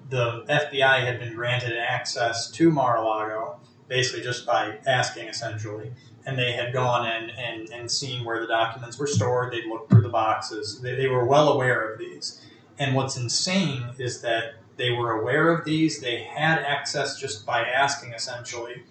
the 0.10 0.44
FBI 0.48 1.00
had 1.00 1.20
been 1.20 1.34
granted 1.34 1.78
access 1.78 2.50
to 2.52 2.72
Mar-a-Lago 2.72 3.60
basically 3.90 4.24
just 4.24 4.46
by 4.46 4.78
asking 4.88 5.28
essentially. 5.28 5.92
And 6.26 6.38
they 6.38 6.54
had 6.54 6.72
gone 6.72 7.08
in 7.08 7.32
and, 7.32 7.70
and 7.72 7.92
seen 7.92 8.24
where 8.24 8.40
the 8.40 8.48
documents 8.48 8.98
were 8.98 9.08
stored. 9.08 9.52
They'd 9.52 9.66
looked 9.66 9.90
through 9.90 10.04
the 10.04 10.10
boxes. 10.10 10.80
They, 10.80 10.96
they 10.96 11.08
were 11.08 11.26
well 11.26 11.50
aware 11.50 11.92
of 11.92 12.00
these. 12.00 12.46
And 12.78 12.96
what's 12.96 13.18
insane 13.18 13.86
is 13.98 14.22
that 14.22 14.56
they 14.78 14.92
were 14.92 15.20
aware 15.20 15.52
of 15.52 15.66
these. 15.66 16.00
They 16.00 16.24
had 16.24 16.60
access 16.60 17.20
just 17.20 17.46
by 17.46 17.64
asking 17.64 18.14
essentially. 18.14 18.84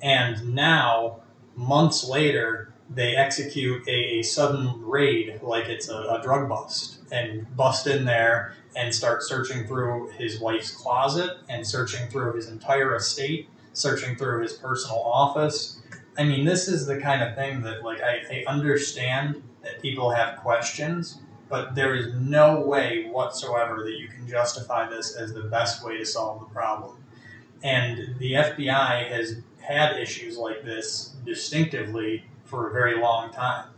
And 0.00 0.54
now, 0.54 1.20
months 1.56 2.08
later, 2.08 2.72
they 2.88 3.16
execute 3.16 3.86
a, 3.88 4.18
a 4.18 4.22
sudden 4.22 4.82
raid 4.82 5.40
like 5.42 5.68
it's 5.68 5.88
a, 5.88 5.96
a 5.96 6.20
drug 6.22 6.48
bust 6.48 6.98
and 7.10 7.54
bust 7.56 7.86
in 7.86 8.04
there 8.04 8.54
and 8.76 8.94
start 8.94 9.22
searching 9.22 9.66
through 9.66 10.10
his 10.10 10.40
wife's 10.40 10.70
closet 10.70 11.38
and 11.48 11.66
searching 11.66 12.08
through 12.08 12.34
his 12.34 12.48
entire 12.48 12.94
estate 12.94 13.48
searching 13.74 14.16
through 14.16 14.42
his 14.42 14.54
personal 14.54 15.00
office. 15.00 15.80
I 16.16 16.24
mean, 16.24 16.44
this 16.44 16.68
is 16.68 16.86
the 16.86 16.98
kind 16.98 17.22
of 17.22 17.34
thing 17.34 17.60
that, 17.62 17.82
like, 17.82 18.00
I, 18.00 18.22
I 18.30 18.44
understand 18.46 19.42
that 19.62 19.82
people 19.82 20.10
have 20.10 20.38
questions, 20.38 21.18
but 21.48 21.74
there 21.74 21.94
is 21.94 22.14
no 22.14 22.60
way 22.60 23.08
whatsoever 23.10 23.82
that 23.84 23.98
you 23.98 24.08
can 24.08 24.26
justify 24.26 24.88
this 24.88 25.14
as 25.16 25.34
the 25.34 25.42
best 25.42 25.84
way 25.84 25.98
to 25.98 26.06
solve 26.06 26.40
the 26.40 26.46
problem. 26.46 26.96
And 27.62 28.16
the 28.18 28.32
FBI 28.32 29.08
has 29.08 29.40
had 29.60 29.96
issues 29.96 30.36
like 30.36 30.64
this 30.64 31.14
distinctively 31.24 32.24
for 32.44 32.70
a 32.70 32.72
very 32.72 33.00
long 33.00 33.32
time. 33.32 33.68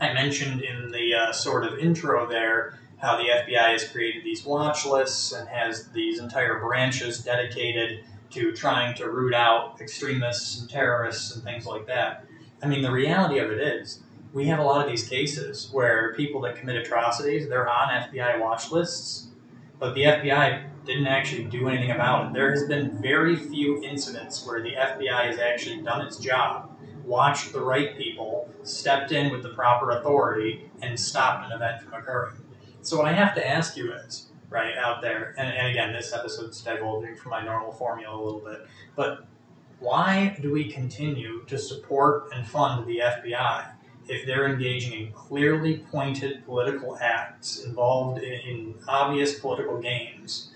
I 0.00 0.12
mentioned 0.12 0.62
in 0.62 0.90
the 0.90 1.14
uh, 1.14 1.32
sort 1.32 1.64
of 1.64 1.78
intro 1.78 2.28
there 2.28 2.78
how 2.98 3.16
the 3.16 3.28
FBI 3.28 3.72
has 3.72 3.88
created 3.88 4.24
these 4.24 4.44
watch 4.44 4.84
lists 4.86 5.32
and 5.32 5.48
has 5.48 5.88
these 5.90 6.18
entire 6.18 6.58
branches 6.58 7.22
dedicated 7.22 8.04
to 8.34 8.52
trying 8.52 8.94
to 8.96 9.10
root 9.10 9.34
out 9.34 9.80
extremists 9.80 10.60
and 10.60 10.68
terrorists 10.68 11.34
and 11.34 11.42
things 11.42 11.66
like 11.66 11.86
that. 11.86 12.26
I 12.62 12.66
mean, 12.66 12.82
the 12.82 12.90
reality 12.90 13.38
of 13.38 13.50
it 13.50 13.60
is, 13.60 14.00
we 14.32 14.46
have 14.46 14.58
a 14.58 14.62
lot 14.62 14.84
of 14.84 14.90
these 14.90 15.08
cases 15.08 15.68
where 15.72 16.12
people 16.14 16.40
that 16.42 16.56
commit 16.56 16.76
atrocities, 16.76 17.48
they're 17.48 17.70
on 17.70 17.88
FBI 17.88 18.40
watch 18.40 18.72
lists, 18.72 19.28
but 19.78 19.94
the 19.94 20.02
FBI 20.02 20.64
didn't 20.84 21.06
actually 21.06 21.44
do 21.44 21.68
anything 21.68 21.92
about 21.92 22.26
it. 22.26 22.34
There 22.34 22.50
has 22.50 22.66
been 22.66 23.00
very 23.00 23.36
few 23.36 23.82
incidents 23.82 24.44
where 24.46 24.60
the 24.60 24.72
FBI 24.72 25.26
has 25.26 25.38
actually 25.38 25.82
done 25.82 26.04
its 26.04 26.18
job, 26.18 26.76
watched 27.04 27.52
the 27.52 27.60
right 27.60 27.96
people, 27.96 28.50
stepped 28.64 29.12
in 29.12 29.30
with 29.30 29.42
the 29.42 29.50
proper 29.50 29.92
authority, 29.92 30.70
and 30.82 30.98
stopped 30.98 31.46
an 31.46 31.52
event 31.52 31.82
from 31.82 31.94
occurring. 31.94 32.36
So 32.82 32.98
what 32.98 33.06
I 33.06 33.12
have 33.12 33.34
to 33.36 33.46
ask 33.46 33.76
you 33.76 33.92
is, 33.92 34.26
right 34.54 34.76
out 34.78 35.02
there. 35.02 35.34
And, 35.36 35.52
and 35.52 35.68
again, 35.68 35.92
this 35.92 36.14
episode's 36.14 36.62
divulging 36.62 37.16
from 37.16 37.30
my 37.30 37.44
normal 37.44 37.72
formula 37.72 38.16
a 38.16 38.22
little 38.24 38.40
bit. 38.40 38.66
But 38.94 39.26
why 39.80 40.38
do 40.40 40.52
we 40.52 40.70
continue 40.70 41.44
to 41.46 41.58
support 41.58 42.30
and 42.32 42.46
fund 42.46 42.86
the 42.86 43.00
FBI 43.00 43.66
if 44.08 44.26
they're 44.26 44.46
engaging 44.46 44.92
in 44.92 45.12
clearly 45.12 45.78
pointed 45.90 46.44
political 46.46 46.96
acts 46.98 47.64
involved 47.64 48.22
in, 48.22 48.32
in 48.32 48.74
obvious 48.88 49.38
political 49.38 49.78
games? 49.80 50.52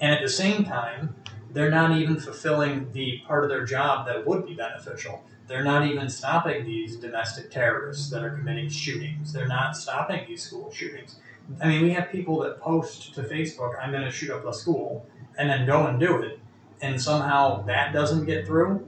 And 0.00 0.12
at 0.12 0.22
the 0.22 0.28
same 0.28 0.64
time, 0.64 1.14
they're 1.52 1.70
not 1.70 1.96
even 1.96 2.18
fulfilling 2.18 2.90
the 2.92 3.22
part 3.26 3.44
of 3.44 3.50
their 3.50 3.64
job 3.64 4.06
that 4.06 4.26
would 4.26 4.46
be 4.46 4.54
beneficial. 4.54 5.24
They're 5.46 5.64
not 5.64 5.86
even 5.86 6.08
stopping 6.08 6.64
these 6.64 6.96
domestic 6.96 7.50
terrorists 7.50 8.10
that 8.10 8.22
are 8.22 8.30
committing 8.30 8.68
shootings. 8.68 9.32
They're 9.32 9.48
not 9.48 9.76
stopping 9.76 10.24
these 10.28 10.42
school 10.42 10.70
shootings. 10.70 11.16
I 11.60 11.68
mean, 11.68 11.82
we 11.82 11.90
have 11.90 12.10
people 12.10 12.40
that 12.40 12.60
post 12.60 13.14
to 13.14 13.22
Facebook, 13.22 13.74
I'm 13.80 13.90
going 13.90 14.04
to 14.04 14.10
shoot 14.10 14.30
up 14.30 14.44
the 14.44 14.52
school, 14.52 15.06
and 15.38 15.48
then 15.48 15.66
go 15.66 15.86
and 15.86 15.98
do 15.98 16.22
it, 16.22 16.40
and 16.80 17.00
somehow 17.00 17.62
that 17.62 17.92
doesn't 17.92 18.26
get 18.26 18.46
through. 18.46 18.86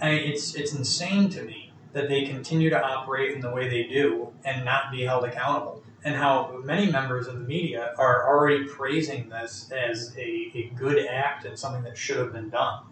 I 0.00 0.10
mean, 0.10 0.32
it's, 0.32 0.54
it's 0.54 0.74
insane 0.74 1.28
to 1.30 1.42
me 1.42 1.72
that 1.92 2.08
they 2.08 2.24
continue 2.24 2.70
to 2.70 2.82
operate 2.82 3.34
in 3.34 3.40
the 3.40 3.50
way 3.50 3.68
they 3.68 3.84
do 3.84 4.32
and 4.44 4.64
not 4.64 4.90
be 4.90 5.02
held 5.02 5.24
accountable. 5.24 5.82
And 6.04 6.14
how 6.14 6.60
many 6.62 6.90
members 6.90 7.26
of 7.26 7.34
the 7.34 7.40
media 7.40 7.94
are 7.96 8.28
already 8.28 8.64
praising 8.64 9.28
this 9.30 9.70
as 9.72 10.14
a, 10.18 10.50
a 10.54 10.72
good 10.76 11.06
act 11.06 11.46
and 11.46 11.58
something 11.58 11.82
that 11.84 11.96
should 11.96 12.18
have 12.18 12.32
been 12.32 12.50
done. 12.50 12.82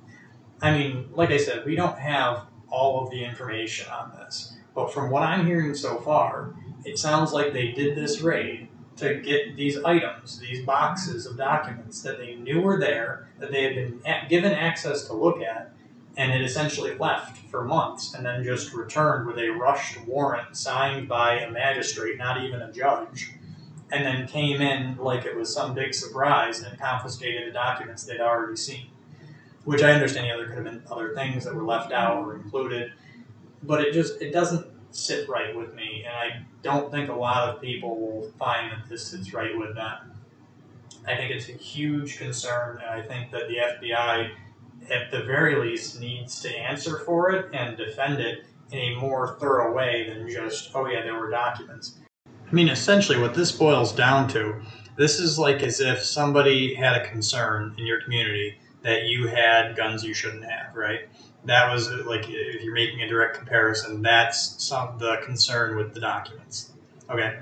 I 0.63 0.71
mean, 0.71 1.11
like 1.13 1.31
I 1.31 1.37
said, 1.37 1.67
we 1.67 1.75
don't 1.75 1.99
have 1.99 2.47
all 2.71 3.05
of 3.05 3.11
the 3.11 3.23
information 3.23 3.91
on 3.91 4.13
this. 4.13 4.55
But 4.75 4.95
from 4.95 5.11
what 5.11 5.23
I'm 5.23 5.47
hearing 5.47 5.75
so 5.75 5.99
far, 5.99 6.55
it 6.85 6.99
sounds 6.99 7.33
like 7.33 7.53
they 7.53 7.73
did 7.73 7.97
this 7.97 8.21
raid 8.21 8.69
to 8.97 9.21
get 9.21 9.57
these 9.57 9.83
items, 9.83 10.39
these 10.39 10.65
boxes 10.65 11.27
of 11.27 11.37
documents 11.37 12.03
that 12.03 12.19
they 12.19 12.35
knew 12.35 12.61
were 12.61 12.79
there, 12.79 13.29
that 13.39 13.51
they 13.51 13.63
had 13.63 13.75
been 13.75 14.01
given 14.29 14.53
access 14.53 15.07
to 15.07 15.13
look 15.13 15.41
at, 15.41 15.73
and 16.17 16.33
it 16.33 16.43
essentially 16.43 16.95
left 16.97 17.39
for 17.51 17.65
months 17.65 18.15
and 18.15 18.25
then 18.25 18.45
just 18.45 18.75
returned 18.75 19.27
with 19.27 19.39
a 19.39 19.49
rushed 19.49 20.05
warrant 20.07 20.57
signed 20.57 21.09
by 21.09 21.39
a 21.41 21.51
magistrate, 21.51 22.19
not 22.19 22.43
even 22.43 22.61
a 22.61 22.73
judge, 22.73 23.33
and 23.91 24.05
then 24.05 24.27
came 24.27 24.61
in 24.61 24.97
like 24.99 25.25
it 25.25 25.37
was 25.37 25.53
some 25.53 25.75
big 25.75 25.95
surprise 25.95 26.63
and 26.63 26.79
confiscated 26.79 27.49
the 27.49 27.53
documents 27.53 28.05
they'd 28.05 28.21
already 28.21 28.57
seen. 28.57 28.89
Which 29.65 29.83
I 29.83 29.93
understand, 29.93 30.27
yeah, 30.27 30.37
there 30.37 30.47
could 30.47 30.57
have 30.57 30.65
been 30.65 30.83
other 30.91 31.15
things 31.15 31.45
that 31.45 31.55
were 31.55 31.65
left 31.65 31.93
out 31.93 32.25
or 32.25 32.35
included, 32.35 32.93
but 33.63 33.81
it 33.81 33.93
just 33.93 34.21
it 34.21 34.33
doesn't 34.33 34.67
sit 34.95 35.29
right 35.29 35.55
with 35.57 35.75
me, 35.75 36.05
and 36.07 36.15
I 36.15 36.47
don't 36.63 36.91
think 36.91 37.09
a 37.09 37.15
lot 37.15 37.49
of 37.49 37.61
people 37.61 37.99
will 37.99 38.31
find 38.39 38.73
that 38.73 38.89
this 38.89 39.07
sits 39.07 39.33
right 39.33 39.57
with 39.57 39.75
them. 39.75 40.13
I 41.07 41.17
think 41.17 41.33
it's 41.33 41.49
a 41.49 41.53
huge 41.53 42.19
concern, 42.19 42.79
and 42.81 42.89
I 42.89 43.03
think 43.07 43.33
that 43.33 43.49
the 43.49 43.57
FBI, 43.57 44.31
at 44.91 45.11
the 45.11 45.25
very 45.25 45.57
least, 45.57 46.01
needs 46.01 46.41
to 46.43 46.57
answer 46.57 46.99
for 46.99 47.33
it 47.33 47.53
and 47.53 47.77
defend 47.77 48.21
it 48.21 48.45
in 48.71 48.79
a 48.79 48.97
more 48.97 49.37
thorough 49.41 49.73
way 49.73 50.09
than 50.09 50.29
just, 50.29 50.71
oh 50.75 50.87
yeah, 50.87 51.03
there 51.03 51.19
were 51.19 51.31
documents. 51.31 51.99
I 52.27 52.55
mean, 52.55 52.69
essentially, 52.69 53.19
what 53.19 53.35
this 53.35 53.51
boils 53.51 53.93
down 53.93 54.29
to, 54.29 54.61
this 54.97 55.19
is 55.19 55.39
like 55.39 55.63
as 55.63 55.81
if 55.81 56.03
somebody 56.03 56.75
had 56.75 57.01
a 57.01 57.09
concern 57.09 57.75
in 57.79 57.87
your 57.87 58.03
community 58.03 58.59
that 58.83 59.05
you 59.05 59.27
had 59.27 59.77
guns 59.77 60.05
you 60.05 60.13
shouldn't 60.15 60.45
have, 60.45 60.75
right? 60.75 61.09
That 61.45 61.73
was 61.73 61.89
uh, 61.89 62.03
like 62.07 62.27
if 62.29 62.63
you're 62.63 62.75
making 62.75 63.03
a 63.03 63.09
direct 63.09 63.37
comparison, 63.37 64.03
that's 64.03 64.63
some 64.63 64.99
the 64.99 65.21
concern 65.25 65.77
with 65.77 65.95
the 65.95 66.01
documents. 66.01 66.73
Okay, 67.11 67.39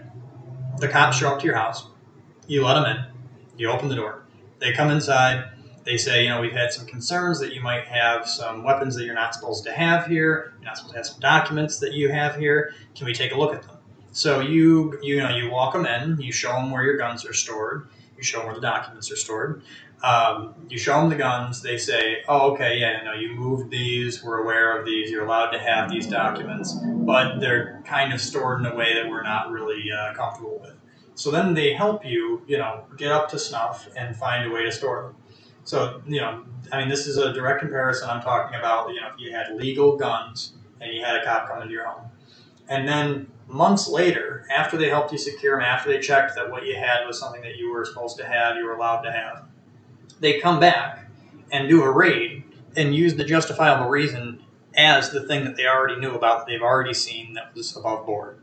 the 0.78 0.88
cops 0.88 1.18
show 1.18 1.28
up 1.28 1.40
to 1.40 1.46
your 1.46 1.56
house, 1.56 1.86
you 2.46 2.64
let 2.64 2.74
them 2.74 2.84
in, 2.84 3.04
you 3.56 3.70
open 3.70 3.88
the 3.88 3.94
door, 3.94 4.24
They 4.58 4.72
come 4.72 4.90
inside. 4.90 5.50
They 5.82 5.96
say, 5.96 6.24
you 6.24 6.28
know, 6.28 6.40
we've 6.40 6.52
had 6.52 6.72
some 6.72 6.86
concerns 6.86 7.40
that 7.40 7.54
you 7.54 7.62
might 7.62 7.84
have 7.84 8.28
some 8.28 8.62
weapons 8.62 8.94
that 8.96 9.04
you're 9.04 9.14
not 9.14 9.34
supposed 9.34 9.64
to 9.64 9.72
have 9.72 10.06
here. 10.06 10.52
You're 10.58 10.66
not 10.66 10.76
supposed 10.76 10.92
to 10.92 10.98
have 10.98 11.06
some 11.06 11.20
documents 11.20 11.78
that 11.78 11.94
you 11.94 12.10
have 12.10 12.36
here. 12.36 12.74
Can 12.94 13.06
we 13.06 13.14
take 13.14 13.32
a 13.32 13.36
look 13.38 13.54
at 13.54 13.62
them? 13.62 13.78
So 14.12 14.40
you 14.40 14.98
you 15.02 15.18
know 15.18 15.34
you 15.34 15.50
walk 15.50 15.72
them 15.72 15.86
in. 15.86 16.20
You 16.20 16.32
show 16.32 16.52
them 16.52 16.70
where 16.70 16.82
your 16.82 16.96
guns 16.96 17.24
are 17.24 17.32
stored. 17.32 17.88
You 18.20 18.24
show 18.24 18.40
them 18.40 18.48
where 18.48 18.54
the 18.54 18.60
documents 18.60 19.10
are 19.10 19.16
stored. 19.16 19.62
Um, 20.02 20.54
you 20.68 20.76
show 20.76 21.00
them 21.00 21.08
the 21.08 21.16
guns. 21.16 21.62
They 21.62 21.78
say, 21.78 22.22
"Oh, 22.28 22.52
okay, 22.52 22.76
yeah, 22.78 23.02
no, 23.02 23.14
you 23.14 23.34
moved 23.34 23.70
these. 23.70 24.22
We're 24.22 24.42
aware 24.42 24.78
of 24.78 24.84
these. 24.84 25.10
You're 25.10 25.24
allowed 25.24 25.52
to 25.52 25.58
have 25.58 25.90
these 25.90 26.06
documents, 26.06 26.74
but 26.74 27.40
they're 27.40 27.82
kind 27.86 28.12
of 28.12 28.20
stored 28.20 28.60
in 28.60 28.66
a 28.66 28.74
way 28.74 28.92
that 28.92 29.08
we're 29.08 29.22
not 29.22 29.50
really 29.50 29.84
uh, 29.90 30.12
comfortable 30.12 30.58
with." 30.60 30.74
So 31.14 31.30
then 31.30 31.54
they 31.54 31.72
help 31.72 32.04
you, 32.04 32.42
you 32.46 32.58
know, 32.58 32.84
get 32.98 33.10
up 33.10 33.30
to 33.30 33.38
snuff 33.38 33.88
and 33.96 34.14
find 34.14 34.46
a 34.46 34.54
way 34.54 34.64
to 34.64 34.72
store 34.72 35.02
them. 35.02 35.16
So 35.64 36.02
you 36.06 36.20
know, 36.20 36.44
I 36.72 36.80
mean, 36.80 36.90
this 36.90 37.06
is 37.06 37.16
a 37.16 37.32
direct 37.32 37.60
comparison. 37.60 38.10
I'm 38.10 38.20
talking 38.20 38.58
about, 38.58 38.90
you 38.90 39.00
know, 39.00 39.08
if 39.08 39.18
you 39.18 39.32
had 39.32 39.54
legal 39.54 39.96
guns 39.96 40.52
and 40.78 40.92
you 40.92 41.02
had 41.02 41.16
a 41.16 41.24
cop 41.24 41.48
come 41.48 41.62
into 41.62 41.72
your 41.72 41.86
home, 41.86 42.10
and 42.68 42.86
then 42.86 43.30
months 43.50 43.88
later, 43.88 44.46
after 44.50 44.76
they 44.76 44.88
helped 44.88 45.12
you 45.12 45.18
secure 45.18 45.56
them, 45.56 45.64
after 45.64 45.90
they 45.92 46.00
checked 46.00 46.34
that 46.36 46.50
what 46.50 46.64
you 46.64 46.76
had 46.76 47.06
was 47.06 47.18
something 47.18 47.42
that 47.42 47.56
you 47.56 47.72
were 47.72 47.84
supposed 47.84 48.16
to 48.18 48.26
have, 48.26 48.56
you 48.56 48.64
were 48.64 48.74
allowed 48.74 49.02
to 49.02 49.12
have 49.12 49.44
they 50.20 50.38
come 50.38 50.60
back 50.60 51.06
and 51.50 51.68
do 51.68 51.82
a 51.82 51.90
raid 51.90 52.44
and 52.76 52.94
use 52.94 53.16
the 53.16 53.24
justifiable 53.24 53.88
reason 53.88 54.42
as 54.76 55.10
the 55.10 55.26
thing 55.26 55.44
that 55.44 55.56
they 55.56 55.66
already 55.66 55.98
knew 55.98 56.14
about, 56.14 56.46
they've 56.46 56.62
already 56.62 56.94
seen 56.94 57.32
that 57.34 57.52
was 57.54 57.76
above 57.76 58.06
board. 58.06 58.38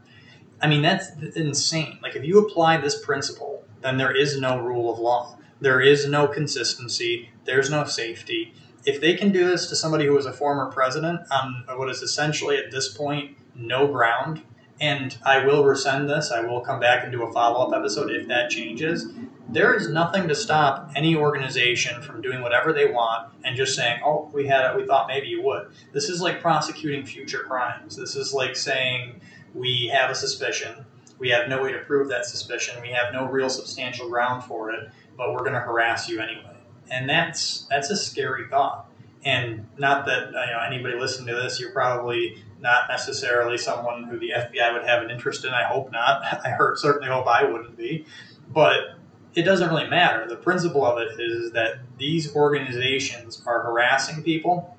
I 0.62 0.68
mean, 0.68 0.82
that's 0.82 1.10
insane. 1.36 2.00
Like, 2.02 2.16
if 2.16 2.26
you 2.26 2.40
apply 2.40 2.78
this 2.78 3.00
principle, 3.00 3.64
then 3.82 3.98
there 3.98 4.16
is 4.16 4.40
no 4.40 4.60
rule 4.60 4.92
of 4.92 5.00
law. 5.00 5.38
There 5.62 5.80
is 5.80 6.08
no 6.08 6.28
consistency. 6.28 7.30
There's 7.46 7.70
no 7.70 7.86
safety. 7.86 8.54
If 8.86 9.00
they 9.00 9.14
can 9.16 9.32
do 9.32 9.48
this 9.48 9.68
to 9.70 9.76
somebody 9.76 10.06
who 10.06 10.14
was 10.14 10.26
a 10.26 10.34
former 10.34 10.70
president 10.72 11.22
on 11.32 11.64
what 11.76 11.90
is 11.90 12.02
essentially 12.02 12.58
at 12.58 12.72
this 12.72 12.90
point 12.90 13.38
no 13.56 13.88
ground, 13.88 14.42
and 14.80 15.18
I 15.26 15.46
will 15.46 15.64
rescind 15.64 16.10
this, 16.10 16.32
I 16.32 16.42
will 16.42 16.62
come 16.62 16.80
back 16.80 17.04
and 17.04 17.12
do 17.12 17.24
a 17.24 17.32
follow 17.32 17.68
up 17.68 17.76
episode 17.76 18.12
if 18.12 18.28
that 18.28 18.50
changes 18.50 19.08
there 19.50 19.74
is 19.74 19.90
nothing 19.90 20.28
to 20.28 20.36
stop 20.36 20.92
any 20.96 21.16
organization 21.16 22.02
from 22.02 22.22
doing 22.22 22.42
whatever 22.42 22.74
they 22.74 22.86
want 22.86 23.32
and 23.44 23.56
just 23.56 23.76
saying, 23.76 24.02
"Oh, 24.04 24.30
we 24.34 24.48
had 24.48 24.70
it. 24.70 24.76
We 24.76 24.86
thought 24.86 25.08
maybe 25.08 25.28
you 25.28 25.42
would." 25.44 25.70
This 25.94 26.10
is 26.10 26.22
like 26.22 26.42
prosecuting 26.42 27.06
future 27.06 27.40
crimes. 27.40 27.96
This 27.96 28.16
is 28.16 28.34
like 28.34 28.56
saying 28.56 29.22
we 29.54 29.88
have 29.94 30.10
a 30.10 30.16
suspicion. 30.16 30.86
We 31.18 31.30
have 31.30 31.48
no 31.48 31.64
way 31.64 31.72
to 31.72 31.80
prove 31.80 32.10
that 32.10 32.26
suspicion. 32.26 32.82
We 32.82 32.90
have 32.90 33.14
no 33.14 33.26
real 33.26 33.50
substantial 33.50 34.10
ground 34.10 34.44
for 34.44 34.72
it, 34.72 34.90
but 35.16 35.32
we're 35.32 35.40
going 35.40 35.54
to 35.54 35.60
harass 35.60 36.10
you 36.10 36.20
anyway. 36.20 36.58
And 36.92 37.10
that's 37.10 37.66
that's 37.70 37.90
a 37.90 37.96
scary 37.96 38.48
thought. 38.50 38.87
And 39.26 39.68
not 39.78 40.06
that 40.06 40.28
you 40.28 40.34
know 40.34 40.62
anybody 40.66 40.98
listening 40.98 41.28
to 41.28 41.36
this, 41.36 41.60
you're 41.60 41.72
probably 41.72 42.44
not 42.60 42.88
necessarily 42.90 43.58
someone 43.58 44.04
who 44.04 44.18
the 44.18 44.32
FBI 44.36 44.74
would 44.74 44.86
have 44.86 45.04
an 45.04 45.12
interest 45.12 45.46
in. 45.46 45.54
I 45.54 45.64
hope 45.64 45.92
not. 45.92 46.24
I 46.46 46.50
heard, 46.50 46.78
certainly 46.78 47.10
hope 47.10 47.28
I 47.28 47.44
wouldn't 47.44 47.78
be. 47.78 48.06
But 48.50 48.98
it 49.36 49.44
doesn't 49.44 49.70
really 49.70 49.88
matter. 49.88 50.28
The 50.28 50.36
principle 50.36 50.86
of 50.86 50.98
it 50.98 51.20
is 51.20 51.52
that 51.52 51.80
these 51.98 52.36
organizations 52.36 53.44
are 53.46 53.62
harassing 53.62 54.24
people, 54.24 54.76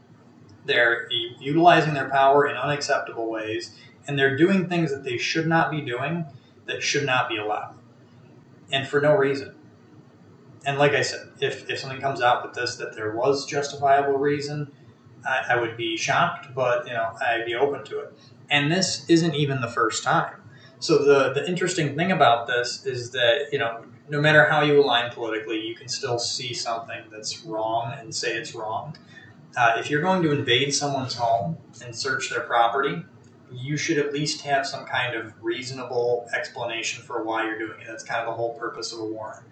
they're 0.64 1.08
utilizing 1.40 1.94
their 1.94 2.10
power 2.10 2.46
in 2.46 2.56
unacceptable 2.56 3.30
ways, 3.30 3.76
and 4.06 4.18
they're 4.18 4.36
doing 4.36 4.68
things 4.68 4.90
that 4.90 5.04
they 5.04 5.16
should 5.16 5.46
not 5.46 5.70
be 5.70 5.80
doing 5.80 6.26
that 6.66 6.82
should 6.82 7.06
not 7.06 7.28
be 7.28 7.36
allowed, 7.36 7.74
and 8.72 8.86
for 8.86 9.00
no 9.00 9.14
reason. 9.14 9.54
And 10.68 10.76
like 10.76 10.92
I 10.92 11.00
said, 11.00 11.30
if, 11.40 11.70
if 11.70 11.78
something 11.78 11.98
comes 11.98 12.20
out 12.20 12.44
with 12.44 12.52
this 12.52 12.76
that 12.76 12.94
there 12.94 13.16
was 13.16 13.46
justifiable 13.46 14.18
reason, 14.18 14.70
I, 15.26 15.54
I 15.54 15.56
would 15.56 15.78
be 15.78 15.96
shocked, 15.96 16.54
but 16.54 16.86
you 16.86 16.92
know 16.92 17.10
I'd 17.22 17.46
be 17.46 17.54
open 17.54 17.84
to 17.86 18.00
it. 18.00 18.12
And 18.50 18.70
this 18.70 19.08
isn't 19.08 19.34
even 19.34 19.62
the 19.62 19.68
first 19.68 20.04
time. 20.04 20.34
So 20.78 20.98
the 20.98 21.32
the 21.32 21.48
interesting 21.48 21.96
thing 21.96 22.12
about 22.12 22.48
this 22.48 22.84
is 22.84 23.12
that 23.12 23.48
you 23.50 23.58
know 23.58 23.86
no 24.10 24.20
matter 24.20 24.44
how 24.44 24.60
you 24.60 24.78
align 24.78 25.10
politically, 25.10 25.58
you 25.58 25.74
can 25.74 25.88
still 25.88 26.18
see 26.18 26.52
something 26.52 27.00
that's 27.10 27.40
wrong 27.46 27.94
and 27.98 28.14
say 28.14 28.36
it's 28.36 28.54
wrong. 28.54 28.94
Uh, 29.56 29.76
if 29.78 29.88
you're 29.88 30.02
going 30.02 30.22
to 30.22 30.32
invade 30.32 30.74
someone's 30.74 31.14
home 31.14 31.56
and 31.82 31.96
search 31.96 32.28
their 32.28 32.40
property, 32.40 33.02
you 33.50 33.78
should 33.78 33.96
at 33.96 34.12
least 34.12 34.42
have 34.42 34.66
some 34.66 34.84
kind 34.84 35.16
of 35.16 35.32
reasonable 35.42 36.28
explanation 36.34 37.02
for 37.02 37.24
why 37.24 37.46
you're 37.46 37.58
doing 37.58 37.80
it. 37.80 37.86
That's 37.86 38.04
kind 38.04 38.20
of 38.20 38.26
the 38.26 38.36
whole 38.36 38.52
purpose 38.58 38.92
of 38.92 39.00
a 39.00 39.06
warrant. 39.06 39.47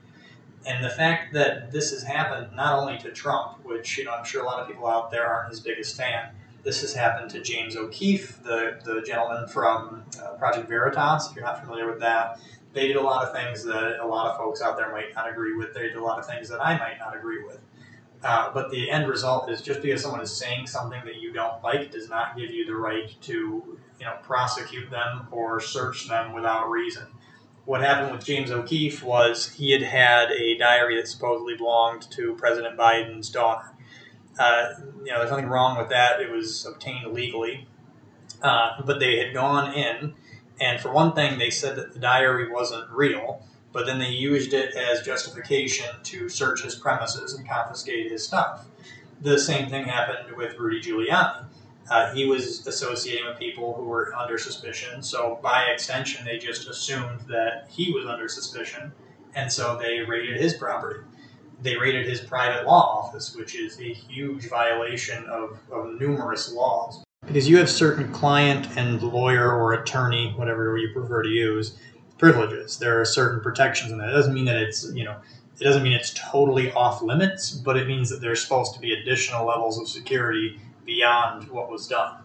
And 0.66 0.84
the 0.84 0.90
fact 0.90 1.32
that 1.34 1.70
this 1.70 1.92
has 1.92 2.02
happened 2.02 2.48
not 2.54 2.78
only 2.78 2.98
to 2.98 3.12
Trump, 3.12 3.64
which 3.64 3.96
you 3.96 4.04
know 4.04 4.12
I'm 4.12 4.24
sure 4.24 4.42
a 4.42 4.46
lot 4.46 4.60
of 4.60 4.66
people 4.66 4.86
out 4.86 5.10
there 5.10 5.26
aren't 5.26 5.50
his 5.50 5.60
biggest 5.60 5.96
fan. 5.96 6.30
This 6.64 6.80
has 6.80 6.92
happened 6.92 7.30
to 7.30 7.40
James 7.40 7.76
O'Keefe, 7.76 8.42
the, 8.42 8.80
the 8.84 9.00
gentleman 9.06 9.46
from 9.46 10.02
uh, 10.20 10.30
Project 10.30 10.68
Veritas. 10.68 11.28
If 11.30 11.36
you're 11.36 11.44
not 11.44 11.60
familiar 11.60 11.88
with 11.88 12.00
that, 12.00 12.40
they 12.72 12.88
did 12.88 12.96
a 12.96 13.00
lot 13.00 13.24
of 13.24 13.32
things 13.32 13.62
that 13.64 14.00
a 14.02 14.06
lot 14.06 14.26
of 14.26 14.36
folks 14.36 14.60
out 14.60 14.76
there 14.76 14.90
might 14.90 15.14
not 15.14 15.30
agree 15.30 15.54
with. 15.54 15.72
They 15.72 15.82
did 15.82 15.94
a 15.94 16.02
lot 16.02 16.18
of 16.18 16.26
things 16.26 16.48
that 16.48 16.60
I 16.60 16.76
might 16.76 16.98
not 16.98 17.16
agree 17.16 17.44
with. 17.44 17.60
Uh, 18.24 18.50
but 18.52 18.70
the 18.72 18.90
end 18.90 19.08
result 19.08 19.48
is 19.48 19.62
just 19.62 19.82
because 19.82 20.02
someone 20.02 20.20
is 20.20 20.36
saying 20.36 20.66
something 20.66 21.00
that 21.04 21.16
you 21.20 21.32
don't 21.32 21.62
like 21.62 21.92
does 21.92 22.08
not 22.08 22.36
give 22.36 22.50
you 22.50 22.66
the 22.66 22.74
right 22.74 23.14
to 23.22 23.78
you 24.00 24.04
know 24.04 24.16
prosecute 24.22 24.90
them 24.90 25.28
or 25.30 25.60
search 25.60 26.08
them 26.08 26.32
without 26.32 26.68
reason. 26.68 27.04
What 27.66 27.82
happened 27.82 28.16
with 28.16 28.24
James 28.24 28.50
O'Keefe 28.50 29.02
was 29.02 29.52
he 29.52 29.72
had 29.72 29.82
had 29.82 30.30
a 30.30 30.56
diary 30.56 30.96
that 30.96 31.08
supposedly 31.08 31.56
belonged 31.56 32.10
to 32.12 32.34
President 32.36 32.78
Biden's 32.78 33.28
daughter. 33.28 33.68
Uh, 34.38 34.68
you 35.04 35.12
know, 35.12 35.18
there's 35.18 35.30
nothing 35.30 35.48
wrong 35.48 35.76
with 35.76 35.90
that. 35.90 36.20
It 36.20 36.30
was 36.30 36.64
obtained 36.64 37.12
legally, 37.12 37.66
uh, 38.42 38.80
but 38.84 38.98
they 39.00 39.18
had 39.18 39.34
gone 39.34 39.74
in 39.74 40.14
and 40.60 40.80
for 40.80 40.92
one 40.92 41.12
thing, 41.12 41.38
they 41.38 41.50
said 41.50 41.76
that 41.76 41.92
the 41.92 41.98
diary 41.98 42.50
wasn't 42.50 42.90
real, 42.90 43.42
but 43.72 43.86
then 43.86 43.98
they 43.98 44.08
used 44.08 44.54
it 44.54 44.74
as 44.74 45.02
justification 45.02 45.86
to 46.04 46.28
search 46.28 46.62
his 46.62 46.74
premises 46.74 47.34
and 47.34 47.48
confiscate 47.48 48.10
his 48.10 48.24
stuff. 48.24 48.64
The 49.20 49.38
same 49.38 49.68
thing 49.68 49.84
happened 49.84 50.36
with 50.36 50.58
Rudy 50.58 50.80
Giuliani. 50.80 51.44
Uh, 51.88 52.12
he 52.12 52.26
was 52.26 52.66
associating 52.66 53.26
with 53.26 53.38
people 53.38 53.74
who 53.74 53.84
were 53.84 54.14
under 54.14 54.38
suspicion, 54.38 55.02
so 55.02 55.38
by 55.42 55.64
extension, 55.64 56.24
they 56.24 56.38
just 56.38 56.68
assumed 56.68 57.20
that 57.28 57.66
he 57.70 57.92
was 57.92 58.06
under 58.06 58.28
suspicion, 58.28 58.92
and 59.34 59.50
so 59.50 59.78
they 59.80 60.00
raided 60.00 60.40
his 60.40 60.54
property. 60.54 61.00
They 61.62 61.76
raided 61.76 62.06
his 62.06 62.20
private 62.20 62.66
law 62.66 63.04
office, 63.04 63.34
which 63.34 63.54
is 63.54 63.80
a 63.80 63.92
huge 63.92 64.48
violation 64.48 65.24
of, 65.26 65.58
of 65.70 65.98
numerous 66.00 66.52
laws 66.52 67.02
because 67.26 67.48
you 67.48 67.58
have 67.58 67.68
certain 67.68 68.12
client 68.12 68.68
and 68.76 69.02
lawyer 69.02 69.52
or 69.52 69.74
attorney, 69.74 70.32
whatever 70.36 70.78
you 70.78 70.90
prefer 70.92 71.22
to 71.22 71.28
use, 71.28 71.78
privileges. 72.18 72.78
There 72.78 73.00
are 73.00 73.04
certain 73.04 73.40
protections 73.40 73.92
in 73.92 73.98
that. 73.98 74.08
It 74.08 74.12
doesn't 74.12 74.34
mean 74.34 74.46
that 74.46 74.56
it's 74.56 74.90
you 74.92 75.04
know 75.04 75.16
it 75.60 75.64
doesn't 75.64 75.82
mean 75.82 75.92
it's 75.92 76.14
totally 76.14 76.72
off 76.72 77.02
limits, 77.02 77.50
but 77.50 77.76
it 77.76 77.86
means 77.86 78.10
that 78.10 78.20
there's 78.20 78.42
supposed 78.42 78.74
to 78.74 78.80
be 78.80 78.92
additional 78.92 79.46
levels 79.46 79.78
of 79.78 79.88
security 79.88 80.58
beyond 80.86 81.48
what 81.48 81.70
was 81.70 81.86
done. 81.86 82.22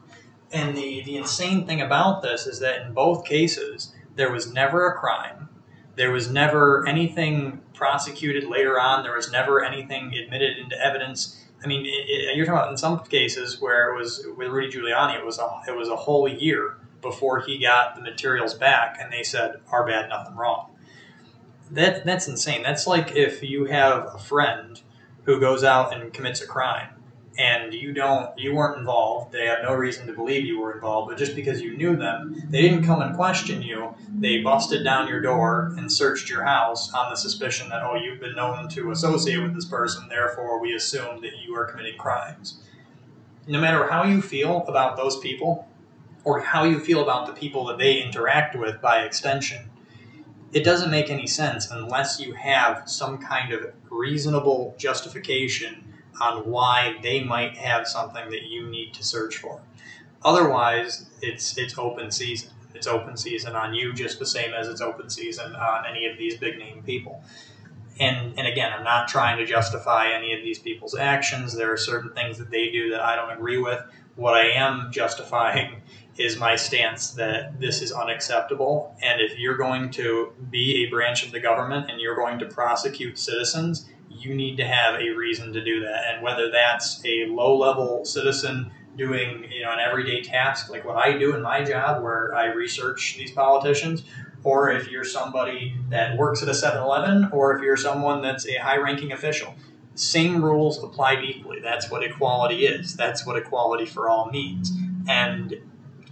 And 0.52 0.78
the, 0.78 1.02
the 1.04 1.18
insane 1.18 1.66
thing 1.66 1.82
about 1.82 2.22
this 2.22 2.46
is 2.46 2.60
that 2.60 2.86
in 2.86 2.94
both 2.94 3.26
cases, 3.26 3.94
there 4.16 4.32
was 4.32 4.54
never 4.54 4.88
a 4.88 4.98
crime. 4.98 5.50
There 5.96 6.12
was 6.12 6.30
never 6.30 6.88
anything 6.88 7.62
prosecuted 7.74 8.46
later 8.46 8.80
on. 8.80 9.04
There 9.04 9.16
was 9.16 9.32
never 9.32 9.64
anything 9.64 10.14
admitted 10.14 10.58
into 10.58 10.80
evidence 10.80 11.42
I 11.64 11.68
mean, 11.68 11.86
it, 11.86 11.90
it, 11.90 12.36
you're 12.36 12.46
talking 12.46 12.60
about 12.60 12.72
in 12.72 12.78
some 12.78 13.00
cases 13.06 13.62
where 13.62 13.94
it 13.94 13.98
was 13.98 14.26
with 14.36 14.48
Rudy 14.48 14.72
Giuliani, 14.72 15.18
it 15.18 15.26
was 15.26 15.40
a 15.40 15.62
it 15.68 15.76
was 15.76 15.90
a 15.90 15.96
whole 15.96 16.28
year 16.28 16.78
before 17.02 17.40
he 17.42 17.60
got 17.60 17.96
the 17.96 18.02
materials 18.02 18.54
back, 18.54 18.98
and 19.00 19.12
they 19.12 19.24
said, 19.24 19.62
"Our 19.72 19.86
bad, 19.86 20.10
nothing 20.10 20.36
wrong." 20.36 20.72
That 21.70 22.06
that's 22.06 22.28
insane. 22.28 22.64
That's 22.64 22.88
like 22.88 23.16
if 23.16 23.44
you 23.44 23.66
have 23.66 24.10
a 24.14 24.18
friend 24.18 24.82
who 25.26 25.40
goes 25.40 25.64
out 25.64 25.94
and 25.94 26.12
commits 26.12 26.42
a 26.42 26.48
crime, 26.48 26.90
and 27.38 27.74
you 27.74 27.94
don't 27.94 28.38
you 28.38 28.54
weren't 28.54 28.78
involved 28.78 29.32
they 29.32 29.46
have 29.46 29.60
no 29.64 29.74
reason 29.74 30.06
to 30.06 30.14
believe 30.14 30.46
you 30.46 30.60
were 30.60 30.74
involved 30.74 31.10
but 31.10 31.18
just 31.18 31.36
because 31.36 31.62
you 31.62 31.78
knew 31.78 31.96
them 31.96 32.36
they 32.50 32.62
didn't 32.62 32.84
come 32.84 33.02
and 33.02 33.16
question 33.16 33.62
you. 33.62 33.96
They 34.20 34.42
busted 34.42 34.84
down 34.84 35.08
your 35.08 35.22
door 35.22 35.74
and 35.78 35.92
searched 35.92 36.30
your 36.30 36.44
house 36.44 36.92
on 36.94 37.10
the 37.10 37.16
suspicion 37.16 37.70
that 37.70 37.84
oh 37.84 37.96
you've 37.96 38.20
been 38.20 38.36
known 38.36 38.68
to 38.70 38.92
associate 38.92 39.42
with 39.42 39.54
this 39.54 39.66
person 39.66 40.10
therefore 40.10 40.60
we 40.60 40.74
assume 40.74 41.22
that 41.22 41.38
you 41.46 41.56
are 41.56 41.66
committing 41.66 41.98
crimes. 41.98 42.62
No 43.48 43.62
matter 43.62 43.88
how 43.88 44.04
you 44.04 44.22
feel 44.22 44.66
about 44.68 44.98
those 44.98 45.18
people 45.20 45.68
or 46.24 46.42
how 46.42 46.66
you 46.66 46.80
feel 46.80 47.02
about 47.02 47.28
the 47.28 47.34
people 47.34 47.66
that 47.66 47.78
they 47.78 48.02
interact 48.02 48.58
with 48.58 48.82
by 48.82 49.04
extension 49.04 49.70
it 50.54 50.66
doesn't 50.66 50.92
make 50.92 51.10
any 51.10 51.28
sense 51.28 51.72
unless 51.72 52.20
you 52.20 52.34
have 52.34 52.84
some 52.86 53.18
kind 53.18 53.54
of 53.54 53.72
reasonable 53.90 54.76
justification 54.78 55.91
on 56.22 56.50
why 56.50 56.98
they 57.02 57.24
might 57.24 57.58
have 57.58 57.88
something 57.88 58.30
that 58.30 58.44
you 58.44 58.68
need 58.68 58.94
to 58.94 59.04
search 59.04 59.38
for. 59.38 59.62
Otherwise, 60.24 61.08
it's 61.22 61.58
it's 61.58 61.78
open 61.78 62.12
season. 62.12 62.52
It's 62.74 62.88
open 62.88 63.18
season 63.18 63.56
on 63.56 63.74
you 63.74 63.94
just 63.94 64.20
the 64.20 64.26
same 64.26 64.54
as 64.54 64.68
it's 64.68 64.82
open 64.82 65.10
season 65.10 65.56
on 65.56 65.86
any 65.86 66.06
of 66.06 66.18
these 66.18 66.38
big 66.38 66.58
name 66.58 66.84
people. 66.84 67.24
And, 68.00 68.34
and 68.38 68.48
again, 68.48 68.72
I'm 68.74 68.84
not 68.84 69.08
trying 69.08 69.38
to 69.38 69.46
justify 69.46 70.10
any 70.12 70.34
of 70.34 70.42
these 70.42 70.58
people's 70.58 70.96
actions. 70.96 71.54
There 71.54 71.72
are 71.72 71.78
certain 71.78 72.12
things 72.14 72.38
that 72.40 72.50
they 72.50 72.72
do 72.72 72.90
that 72.92 73.02
I 73.02 73.16
don't 73.16 73.32
agree 73.32 73.60
with. 73.60 73.80
What 74.16 74.34
I 74.34 74.50
am 74.52 74.92
justifying 74.92 75.82
is 76.18 76.38
my 76.38 76.56
stance 76.56 77.12
that 77.12 77.60
this 77.60 77.82
is 77.82 77.92
unacceptable. 77.92 78.96
And 79.02 79.22
if 79.22 79.38
you're 79.38 79.58
going 79.58 79.92
to 79.92 80.34
be 80.50 80.86
a 80.86 80.90
branch 80.90 81.26
of 81.26 81.32
the 81.32 81.40
government 81.40 81.92
and 81.92 82.02
you're 82.02 82.16
going 82.16 82.40
to 82.40 82.46
prosecute 82.46 83.20
citizens, 83.20 83.88
you 84.18 84.36
need 84.36 84.58
to 84.58 84.66
have 84.66 85.00
a 85.00 85.10
reason 85.10 85.54
to 85.54 85.64
do 85.64 85.82
that. 85.82 86.14
And 86.14 86.24
whether 86.24 86.52
that's 86.52 87.02
a 87.06 87.26
low 87.28 87.58
level 87.58 88.06
citizen 88.06 88.72
doing 88.98 89.50
you 89.52 89.64
know 89.64 89.72
an 89.72 89.80
everyday 89.80 90.22
task 90.22 90.70
like 90.70 90.84
what 90.84 90.98
I 90.98 91.18
do 91.18 91.36
in 91.36 91.42
my 91.42 91.64
job 91.64 92.04
where 92.04 92.36
I 92.36 92.48
research 92.48 93.16
these 93.18 93.32
politicians 93.32 94.04
or 94.44 94.72
if 94.72 94.90
you're 94.90 95.06
somebody 95.06 95.78
that 95.90 96.18
works 96.18 96.42
at 96.42 96.50
a 96.50 96.52
7-Eleven 96.52 97.30
or 97.32 97.56
if 97.56 97.62
you're 97.62 97.78
someone 97.78 98.22
that's 98.22 98.46
a 98.48 98.56
high 98.56 98.78
ranking 98.78 99.12
official 99.12 99.56
same 99.94 100.44
rules 100.44 100.82
applied 100.82 101.24
equally. 101.24 101.60
That's 101.60 101.92
what 101.92 102.02
equality 102.02 102.66
is. 102.66 102.96
That's 102.96 103.26
what 103.26 103.36
equality 103.36 103.86
for 103.86 104.08
all 104.10 104.32
means. 104.32 104.72
And 105.08 105.60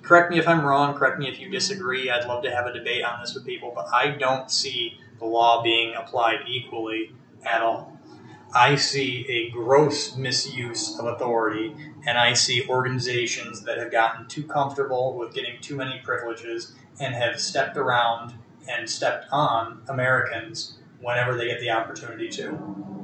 correct 0.01 0.31
me 0.31 0.37
if 0.37 0.47
I'm 0.47 0.65
wrong 0.65 0.93
correct 0.93 1.19
me 1.19 1.27
if 1.27 1.39
you 1.39 1.49
disagree. 1.49 2.09
I'd 2.09 2.27
love 2.27 2.43
to 2.43 2.51
have 2.51 2.65
a 2.65 2.73
debate 2.73 3.03
on 3.03 3.19
this 3.19 3.33
with 3.33 3.45
people 3.45 3.73
but 3.75 3.87
I 3.93 4.11
don't 4.11 4.49
see 4.49 4.97
the 5.19 5.25
law 5.25 5.61
being 5.61 5.95
applied 5.95 6.39
equally 6.47 7.13
at 7.45 7.61
all 7.61 7.99
I 8.53 8.75
see 8.75 9.25
a 9.29 9.51
gross 9.51 10.15
misuse 10.15 10.97
of 10.97 11.05
authority, 11.05 11.75
and 12.07 12.17
I 12.17 12.33
see 12.33 12.67
organizations 12.67 13.61
that 13.61 13.77
have 13.77 13.91
gotten 13.91 14.27
too 14.27 14.43
comfortable 14.43 15.15
with 15.17 15.33
getting 15.33 15.61
too 15.61 15.75
many 15.75 15.99
privileges 16.03 16.73
and 16.99 17.13
have 17.13 17.39
stepped 17.39 17.77
around 17.77 18.33
and 18.67 18.89
stepped 18.89 19.27
on 19.31 19.83
Americans 19.87 20.79
whenever 20.99 21.37
they 21.37 21.47
get 21.47 21.59
the 21.59 21.69
opportunity 21.69 22.27
to. 22.29 22.57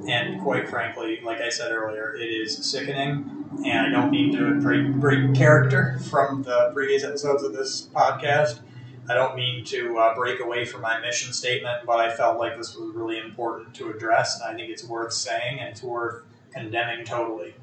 And 0.08 0.42
quite 0.42 0.68
frankly, 0.68 1.20
like 1.24 1.42
I 1.42 1.50
said 1.50 1.72
earlier, 1.72 2.16
it 2.16 2.26
is 2.26 2.58
sickening. 2.66 3.46
And 3.66 3.88
I 3.88 3.90
don't 3.90 4.12
mean 4.12 4.36
to 4.36 4.60
break, 4.60 4.94
break 4.96 5.34
character 5.36 6.00
from 6.10 6.44
the 6.44 6.72
previous 6.74 7.04
episodes 7.04 7.44
of 7.44 7.54
this 7.54 7.88
podcast. 7.94 8.60
I 9.08 9.14
don't 9.14 9.36
mean 9.36 9.64
to 9.66 9.98
uh, 10.00 10.16
break 10.16 10.40
away 10.40 10.66
from 10.66 10.82
my 10.82 11.00
mission 11.00 11.32
statement, 11.32 11.86
but 11.86 12.00
I 12.00 12.16
felt 12.16 12.40
like 12.40 12.58
this 12.58 12.76
was 12.76 12.96
really 12.96 13.20
important 13.20 13.76
to 13.76 13.92
address, 13.92 14.42
and 14.42 14.52
I 14.52 14.58
think 14.58 14.72
it's 14.72 14.84
worth 14.84 15.14
saying 15.14 15.60
and 15.60 15.70
it's 15.70 15.84
worth 15.84 16.24
condemning 16.52 17.06
totally 17.06 17.54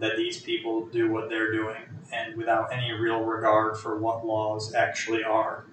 that 0.00 0.16
these 0.16 0.40
people 0.40 0.86
do 0.86 1.10
what 1.10 1.28
they're 1.28 1.52
doing 1.52 1.82
and 2.12 2.36
without 2.36 2.72
any 2.72 2.92
real 2.92 3.22
regard 3.22 3.78
for 3.78 3.98
what 3.98 4.26
laws 4.26 4.74
actually 4.74 5.22
are. 5.22 5.66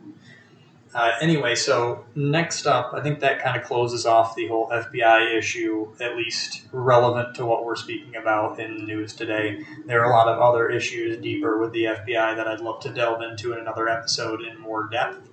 Uh, 0.94 1.12
anyway, 1.22 1.54
so 1.54 2.04
next 2.16 2.66
up, 2.66 2.94
I 2.94 3.02
think 3.02 3.20
that 3.20 3.44
kind 3.44 3.56
of 3.56 3.64
closes 3.64 4.08
off 4.08 4.36
the 4.36 4.48
whole 4.48 4.70
FBI 4.70 5.38
issue, 5.38 5.94
at 6.02 6.16
least 6.16 6.64
relevant 6.72 7.36
to 7.36 7.46
what 7.46 7.64
we're 7.64 7.76
speaking 7.76 8.16
about 8.16 8.60
in 8.60 8.76
the 8.76 8.84
news 8.84 9.14
today. 9.14 9.64
There 9.86 10.04
are 10.04 10.12
a 10.12 10.16
lot 10.16 10.28
of 10.28 10.40
other 10.40 10.68
issues 10.68 11.22
deeper 11.22 11.60
with 11.60 11.74
the 11.74 11.84
FBI 11.86 12.36
that 12.36 12.48
I'd 12.48 12.62
love 12.62 12.80
to 12.82 12.90
delve 12.90 13.22
into 13.22 13.54
in 13.54 13.60
another 13.60 13.88
episode 13.88 14.42
in 14.42 14.60
more 14.60 14.88
depth. 14.88 15.30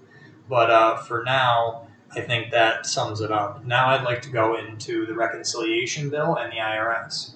But 0.46 0.70
uh, 0.70 0.96
for 0.98 1.24
now, 1.24 1.88
I 2.14 2.20
think 2.20 2.50
that 2.50 2.84
sums 2.84 3.22
it 3.22 3.32
up. 3.32 3.64
Now 3.64 3.88
I'd 3.88 4.04
like 4.04 4.22
to 4.22 4.30
go 4.30 4.58
into 4.58 5.06
the 5.06 5.14
reconciliation 5.14 6.10
bill 6.10 6.36
and 6.36 6.52
the 6.52 6.56
IRS. 6.56 7.35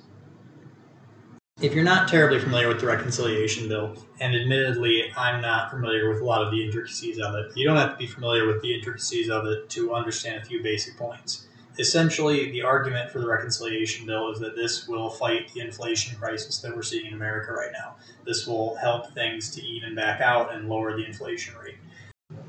If 1.63 1.75
you're 1.75 1.85
not 1.85 2.09
terribly 2.09 2.39
familiar 2.39 2.69
with 2.69 2.81
the 2.81 2.87
reconciliation 2.87 3.69
bill, 3.69 3.95
and 4.19 4.35
admittedly, 4.35 5.13
I'm 5.15 5.43
not 5.43 5.71
familiar 5.71 6.09
with 6.09 6.23
a 6.23 6.25
lot 6.25 6.41
of 6.41 6.51
the 6.51 6.65
intricacies 6.65 7.19
of 7.19 7.35
it, 7.35 7.53
you 7.55 7.67
don't 7.67 7.77
have 7.77 7.91
to 7.91 7.99
be 7.99 8.07
familiar 8.07 8.47
with 8.47 8.63
the 8.63 8.75
intricacies 8.75 9.29
of 9.29 9.45
it 9.45 9.69
to 9.71 9.93
understand 9.95 10.43
a 10.43 10.47
few 10.47 10.63
basic 10.63 10.97
points. 10.97 11.49
Essentially, 11.79 12.51
the 12.51 12.63
argument 12.63 13.11
for 13.11 13.19
the 13.19 13.27
reconciliation 13.27 14.07
bill 14.07 14.33
is 14.33 14.39
that 14.41 14.57
this 14.57 14.89
will 14.89 15.11
fight 15.11 15.53
the 15.53 15.61
inflation 15.61 16.17
crisis 16.19 16.57
that 16.61 16.75
we're 16.75 16.83
seeing 16.83 17.05
in 17.05 17.13
America 17.13 17.53
right 17.53 17.73
now. 17.75 17.97
This 18.25 18.47
will 18.47 18.77
help 18.77 19.13
things 19.13 19.51
to 19.51 19.63
even 19.63 19.95
back 19.95 20.23
out 20.23 20.55
and 20.55 20.67
lower 20.67 20.97
the 20.97 21.05
inflation 21.05 21.55
rate. 21.63 21.77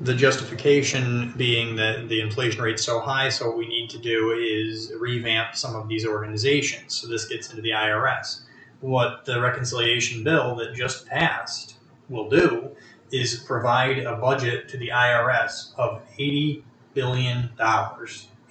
The 0.00 0.14
justification 0.14 1.34
being 1.36 1.76
that 1.76 2.08
the 2.08 2.22
inflation 2.22 2.62
rate's 2.62 2.84
so 2.84 2.98
high, 2.98 3.28
so 3.28 3.48
what 3.48 3.58
we 3.58 3.68
need 3.68 3.90
to 3.90 3.98
do 3.98 4.30
is 4.30 4.90
revamp 4.98 5.54
some 5.54 5.76
of 5.76 5.86
these 5.86 6.06
organizations. 6.06 6.94
So 6.94 7.08
this 7.08 7.26
gets 7.26 7.50
into 7.50 7.60
the 7.60 7.72
IRS 7.72 8.44
what 8.82 9.24
the 9.24 9.40
reconciliation 9.40 10.22
bill 10.24 10.56
that 10.56 10.74
just 10.74 11.06
passed 11.06 11.76
will 12.08 12.28
do 12.28 12.70
is 13.12 13.36
provide 13.36 13.98
a 13.98 14.16
budget 14.16 14.68
to 14.68 14.76
the 14.76 14.88
IRS 14.88 15.72
of 15.78 16.02
$80 16.18 16.62
billion. 16.92 17.50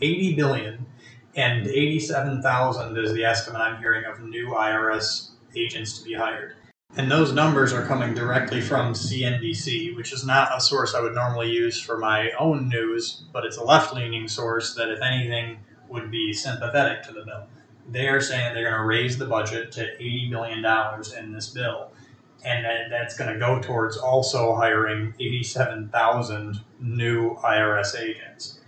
80 0.02 0.36
billion 0.36 0.86
and 1.36 1.68
87,000 1.68 2.98
is 2.98 3.14
the 3.14 3.24
estimate 3.24 3.62
I'm 3.62 3.80
hearing 3.80 4.06
of 4.06 4.22
new 4.22 4.48
IRS 4.50 5.32
agents 5.56 5.98
to 6.00 6.04
be 6.04 6.14
hired. 6.14 6.56
And 6.98 7.10
those 7.10 7.32
numbers 7.32 7.72
are 7.72 7.86
coming 7.86 8.14
directly 8.14 8.60
from 8.60 8.94
CNBC, 8.94 9.96
which 9.96 10.12
is 10.12 10.26
not 10.26 10.56
a 10.56 10.60
source 10.60 10.94
I 10.94 11.00
would 11.00 11.14
normally 11.14 11.50
use 11.50 11.80
for 11.80 11.98
my 11.98 12.32
own 12.38 12.68
news, 12.68 13.24
but 13.32 13.46
it's 13.46 13.58
a 13.58 13.64
left 13.64 13.94
leaning 13.94 14.28
source 14.28 14.76
that, 14.76 14.90
if 14.90 15.02
anything, 15.02 15.60
would 15.88 16.12
be 16.12 16.34
sympathetic 16.34 17.04
to 17.04 17.14
the 17.14 17.24
bill 17.24 17.48
they 17.90 18.08
are 18.08 18.22
saying 18.22 18.54
they're 18.54 18.70
going 18.70 18.82
to 18.82 18.86
raise 18.86 19.18
the 19.18 19.26
budget 19.26 19.72
to 19.74 19.82
$80 20.00 20.30
million 20.30 20.66
in 21.20 21.34
this 21.34 21.50
bill. 21.50 21.92
And 22.44 22.66
that, 22.66 22.90
that's 22.90 23.18
going 23.18 23.32
to 23.32 23.40
go 23.40 23.62
towards 23.62 23.98
also 23.98 24.56
hiring 24.56 25.14
87,000 25.20 26.60
new 26.80 27.36
IRS 27.36 28.00
agents. 28.00 28.60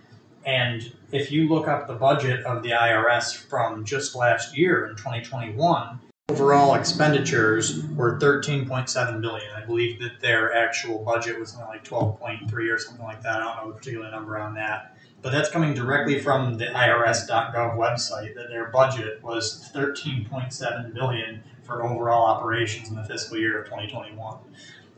And 0.45 0.93
if 1.11 1.31
you 1.31 1.47
look 1.47 1.67
up 1.67 1.87
the 1.87 1.95
budget 1.95 2.45
of 2.45 2.63
the 2.63 2.71
IRS 2.71 3.35
from 3.35 3.85
just 3.85 4.15
last 4.15 4.57
year 4.57 4.87
in 4.87 4.95
2021, 4.95 5.99
overall 6.29 6.75
expenditures 6.75 7.85
were 7.95 8.19
13.7 8.19 9.21
billion. 9.21 9.49
I 9.55 9.65
believe 9.65 9.99
that 10.01 10.19
their 10.19 10.53
actual 10.53 10.99
budget 11.03 11.39
was 11.39 11.51
something 11.51 11.67
like 11.67 11.83
12.3 11.83 12.73
or 12.73 12.77
something 12.77 13.05
like 13.05 13.21
that. 13.23 13.41
I 13.41 13.55
don't 13.55 13.65
know 13.65 13.71
the 13.71 13.77
particular 13.77 14.11
number 14.11 14.37
on 14.37 14.53
that 14.55 14.93
but 15.23 15.31
that's 15.31 15.49
coming 15.49 15.73
directly 15.73 16.19
from 16.19 16.57
the 16.57 16.65
IRS.gov 16.65 17.77
website 17.77 18.35
that 18.35 18.49
their 18.49 18.65
budget 18.65 19.23
was 19.23 19.71
13.7 19.73 20.93
billion 20.93 21.41
for 21.63 21.83
overall 21.83 22.25
operations 22.25 22.89
in 22.89 22.95
the 22.95 23.03
fiscal 23.05 23.37
year 23.37 23.59
of 23.59 23.65
2021. 23.65 24.37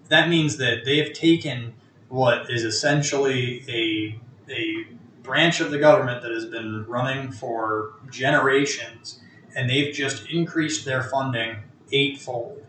That 0.10 0.28
means 0.28 0.58
that 0.58 0.84
they 0.84 0.98
have 0.98 1.14
taken 1.14 1.76
what 2.10 2.50
is 2.50 2.64
essentially 2.64 3.64
a 3.70 4.20
a 4.52 4.86
branch 5.24 5.60
of 5.60 5.72
the 5.72 5.80
government 5.80 6.22
that 6.22 6.32
has 6.32 6.46
been 6.46 6.86
running 6.86 7.32
for 7.32 7.94
generations 8.12 9.20
and 9.56 9.70
they've 9.70 9.94
just 9.94 10.30
increased 10.30 10.86
their 10.86 11.02
funding 11.02 11.58
eightfold. 11.92 12.65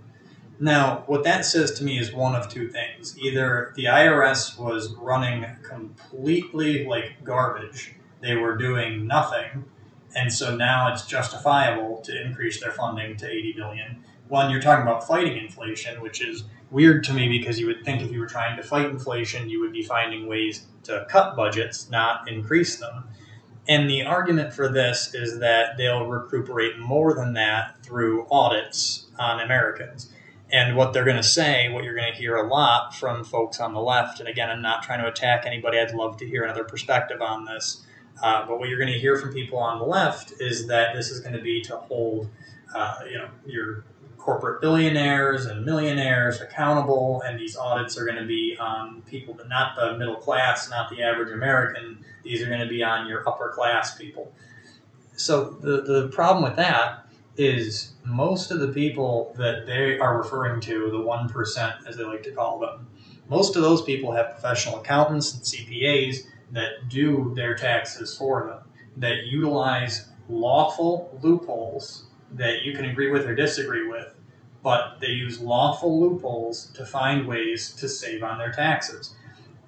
Now, 0.58 1.04
what 1.06 1.24
that 1.24 1.44
says 1.44 1.72
to 1.72 1.84
me 1.84 1.98
is 1.98 2.12
one 2.12 2.34
of 2.34 2.48
two 2.48 2.68
things. 2.68 3.18
Either 3.18 3.72
the 3.76 3.84
IRS 3.84 4.58
was 4.58 4.94
running 4.94 5.44
completely 5.62 6.86
like 6.86 7.22
garbage, 7.24 7.94
they 8.22 8.36
were 8.36 8.56
doing 8.56 9.06
nothing, 9.06 9.64
and 10.14 10.32
so 10.32 10.56
now 10.56 10.90
it's 10.92 11.04
justifiable 11.04 12.00
to 12.02 12.22
increase 12.22 12.60
their 12.60 12.72
funding 12.72 13.18
to 13.18 13.30
80 13.30 13.52
billion. 13.52 14.04
One, 14.28 14.50
you're 14.50 14.62
talking 14.62 14.82
about 14.82 15.06
fighting 15.06 15.36
inflation, 15.36 16.00
which 16.00 16.22
is 16.22 16.44
weird 16.70 17.04
to 17.04 17.12
me 17.12 17.28
because 17.28 17.60
you 17.60 17.66
would 17.66 17.84
think 17.84 18.00
if 18.00 18.10
you 18.10 18.18
were 18.18 18.26
trying 18.26 18.56
to 18.56 18.62
fight 18.62 18.86
inflation, 18.86 19.50
you 19.50 19.60
would 19.60 19.72
be 19.72 19.82
finding 19.82 20.26
ways 20.26 20.66
to 20.84 21.06
cut 21.10 21.36
budgets, 21.36 21.90
not 21.90 22.28
increase 22.28 22.78
them. 22.78 23.04
And 23.68 23.90
the 23.90 24.04
argument 24.04 24.54
for 24.54 24.68
this 24.68 25.14
is 25.14 25.40
that 25.40 25.76
they'll 25.76 26.06
recuperate 26.06 26.78
more 26.78 27.14
than 27.14 27.34
that 27.34 27.82
through 27.82 28.26
audits 28.30 29.06
on 29.18 29.40
Americans. 29.40 30.12
And 30.52 30.76
what 30.76 30.92
they're 30.92 31.04
going 31.04 31.16
to 31.16 31.24
say, 31.24 31.68
what 31.70 31.82
you're 31.82 31.96
going 31.96 32.12
to 32.12 32.18
hear 32.18 32.36
a 32.36 32.46
lot 32.46 32.94
from 32.94 33.24
folks 33.24 33.58
on 33.58 33.74
the 33.74 33.80
left, 33.80 34.20
and 34.20 34.28
again, 34.28 34.48
I'm 34.48 34.62
not 34.62 34.82
trying 34.82 35.00
to 35.00 35.08
attack 35.08 35.44
anybody, 35.44 35.78
I'd 35.78 35.92
love 35.92 36.16
to 36.18 36.26
hear 36.26 36.44
another 36.44 36.62
perspective 36.62 37.20
on 37.20 37.44
this. 37.44 37.84
Uh, 38.22 38.46
but 38.46 38.58
what 38.58 38.68
you're 38.68 38.78
going 38.78 38.92
to 38.92 38.98
hear 38.98 39.16
from 39.18 39.32
people 39.32 39.58
on 39.58 39.78
the 39.78 39.84
left 39.84 40.32
is 40.40 40.68
that 40.68 40.94
this 40.94 41.10
is 41.10 41.20
going 41.20 41.34
to 41.34 41.42
be 41.42 41.60
to 41.62 41.76
hold, 41.76 42.28
uh, 42.74 42.98
you 43.10 43.18
know, 43.18 43.28
your 43.44 43.84
corporate 44.16 44.60
billionaires 44.60 45.46
and 45.46 45.64
millionaires 45.64 46.40
accountable, 46.40 47.22
and 47.24 47.38
these 47.38 47.56
audits 47.56 47.98
are 47.98 48.04
going 48.04 48.16
to 48.16 48.26
be 48.26 48.56
on 48.58 49.02
people, 49.02 49.34
but 49.34 49.48
not 49.48 49.76
the 49.76 49.96
middle 49.98 50.16
class, 50.16 50.70
not 50.70 50.90
the 50.90 51.02
average 51.02 51.30
American. 51.30 52.04
These 52.24 52.42
are 52.42 52.46
going 52.46 52.60
to 52.60 52.66
be 52.66 52.82
on 52.82 53.06
your 53.06 53.28
upper 53.28 53.50
class 53.50 53.96
people. 53.96 54.32
So 55.16 55.44
the 55.44 55.82
the 55.82 56.08
problem 56.08 56.44
with 56.44 56.56
that 56.56 57.05
is 57.36 57.92
most 58.04 58.50
of 58.50 58.60
the 58.60 58.68
people 58.68 59.34
that 59.36 59.66
they 59.66 59.98
are 59.98 60.18
referring 60.18 60.60
to, 60.62 60.90
the 60.90 60.98
1%, 60.98 61.86
as 61.86 61.96
they 61.96 62.04
like 62.04 62.22
to 62.22 62.32
call 62.32 62.58
them, 62.58 62.86
most 63.28 63.56
of 63.56 63.62
those 63.62 63.82
people 63.82 64.12
have 64.12 64.30
professional 64.30 64.80
accountants 64.80 65.34
and 65.34 65.42
CPAs 65.42 66.26
that 66.52 66.88
do 66.88 67.32
their 67.34 67.54
taxes 67.54 68.16
for 68.16 68.46
them, 68.46 68.58
that 68.96 69.26
utilize 69.26 70.08
lawful 70.28 71.18
loopholes 71.22 72.06
that 72.32 72.62
you 72.62 72.74
can 72.74 72.84
agree 72.86 73.10
with 73.10 73.26
or 73.26 73.34
disagree 73.34 73.88
with, 73.88 74.14
but 74.62 74.98
they 75.00 75.08
use 75.08 75.40
lawful 75.40 76.00
loopholes 76.00 76.70
to 76.74 76.84
find 76.84 77.26
ways 77.26 77.72
to 77.72 77.88
save 77.88 78.22
on 78.22 78.38
their 78.38 78.52
taxes. 78.52 79.14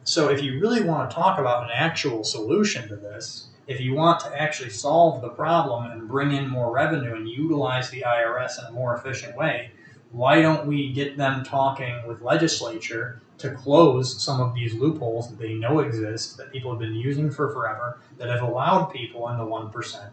So 0.04 0.30
if 0.30 0.42
you 0.42 0.60
really 0.60 0.82
want 0.82 1.10
to 1.10 1.14
talk 1.14 1.38
about 1.38 1.64
an 1.64 1.70
actual 1.74 2.24
solution 2.24 2.88
to 2.88 2.96
this, 2.96 3.48
if 3.68 3.80
you 3.80 3.94
want 3.94 4.18
to 4.20 4.40
actually 4.40 4.70
solve 4.70 5.20
the 5.20 5.28
problem 5.28 5.90
and 5.90 6.08
bring 6.08 6.32
in 6.32 6.48
more 6.48 6.72
revenue 6.72 7.14
and 7.14 7.28
utilize 7.28 7.90
the 7.90 8.02
IRS 8.02 8.58
in 8.58 8.64
a 8.64 8.72
more 8.72 8.96
efficient 8.96 9.36
way, 9.36 9.70
why 10.10 10.40
don't 10.40 10.66
we 10.66 10.90
get 10.92 11.18
them 11.18 11.44
talking 11.44 11.94
with 12.06 12.22
legislature 12.22 13.20
to 13.36 13.50
close 13.50 14.20
some 14.22 14.40
of 14.40 14.54
these 14.54 14.72
loopholes 14.72 15.28
that 15.28 15.38
they 15.38 15.52
know 15.52 15.80
exist 15.80 16.38
that 16.38 16.50
people 16.50 16.70
have 16.70 16.80
been 16.80 16.94
using 16.94 17.30
for 17.30 17.52
forever 17.52 18.00
that 18.16 18.30
have 18.30 18.42
allowed 18.42 18.86
people 18.86 19.28
in 19.28 19.36
the 19.36 19.44
1% 19.44 20.10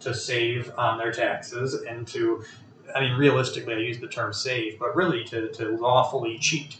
to 0.00 0.14
save 0.14 0.72
on 0.78 0.96
their 0.96 1.12
taxes 1.12 1.74
and 1.74 2.06
to 2.06 2.42
I 2.94 3.00
mean, 3.00 3.12
realistically, 3.12 3.74
I 3.74 3.78
use 3.78 4.00
the 4.00 4.08
term 4.08 4.32
save, 4.32 4.78
but 4.78 4.94
really 4.94 5.24
to, 5.24 5.50
to 5.52 5.76
lawfully 5.76 6.38
cheat. 6.38 6.76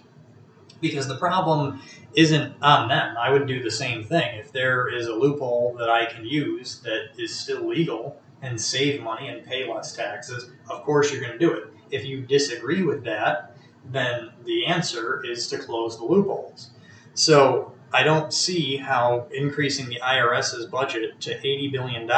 Because 0.83 1.09
the 1.09 1.17
problem 1.17 1.81
isn't 2.15 2.55
on 2.61 2.89
them. 2.89 3.17
I 3.17 3.31
would 3.31 3.47
do 3.47 3.63
the 3.63 3.71
same 3.71 4.05
thing. 4.05 4.37
If 4.39 4.53
there 4.53 4.89
is 4.89 5.07
a 5.07 5.15
loophole 5.15 5.75
that 5.79 5.89
I 5.89 6.05
can 6.05 6.27
use 6.27 6.81
that 6.81 7.13
is 7.17 7.35
still 7.35 7.67
legal 7.67 8.21
and 8.43 8.61
save 8.61 9.01
money 9.01 9.29
and 9.29 9.47
pay 9.47 9.73
less 9.73 9.95
taxes, 9.95 10.51
of 10.69 10.83
course 10.83 11.11
you're 11.11 11.23
going 11.23 11.33
to 11.33 11.39
do 11.39 11.53
it. 11.53 11.69
If 11.91 12.05
you 12.05 12.23
disagree 12.23 12.83
with 12.83 13.05
that, 13.05 13.57
then 13.91 14.31
the 14.45 14.67
answer 14.67 15.25
is 15.25 15.49
to 15.49 15.59
close 15.59 15.97
the 15.97 16.05
loopholes. 16.05 16.71
So 17.15 17.73
I 17.93 18.03
don't 18.03 18.33
see 18.33 18.77
how 18.77 19.29
increasing 19.33 19.89
the 19.89 20.01
IRS's 20.01 20.67
budget 20.67 21.21
to 21.21 21.39
$80 21.39 21.73
billion 21.73 22.11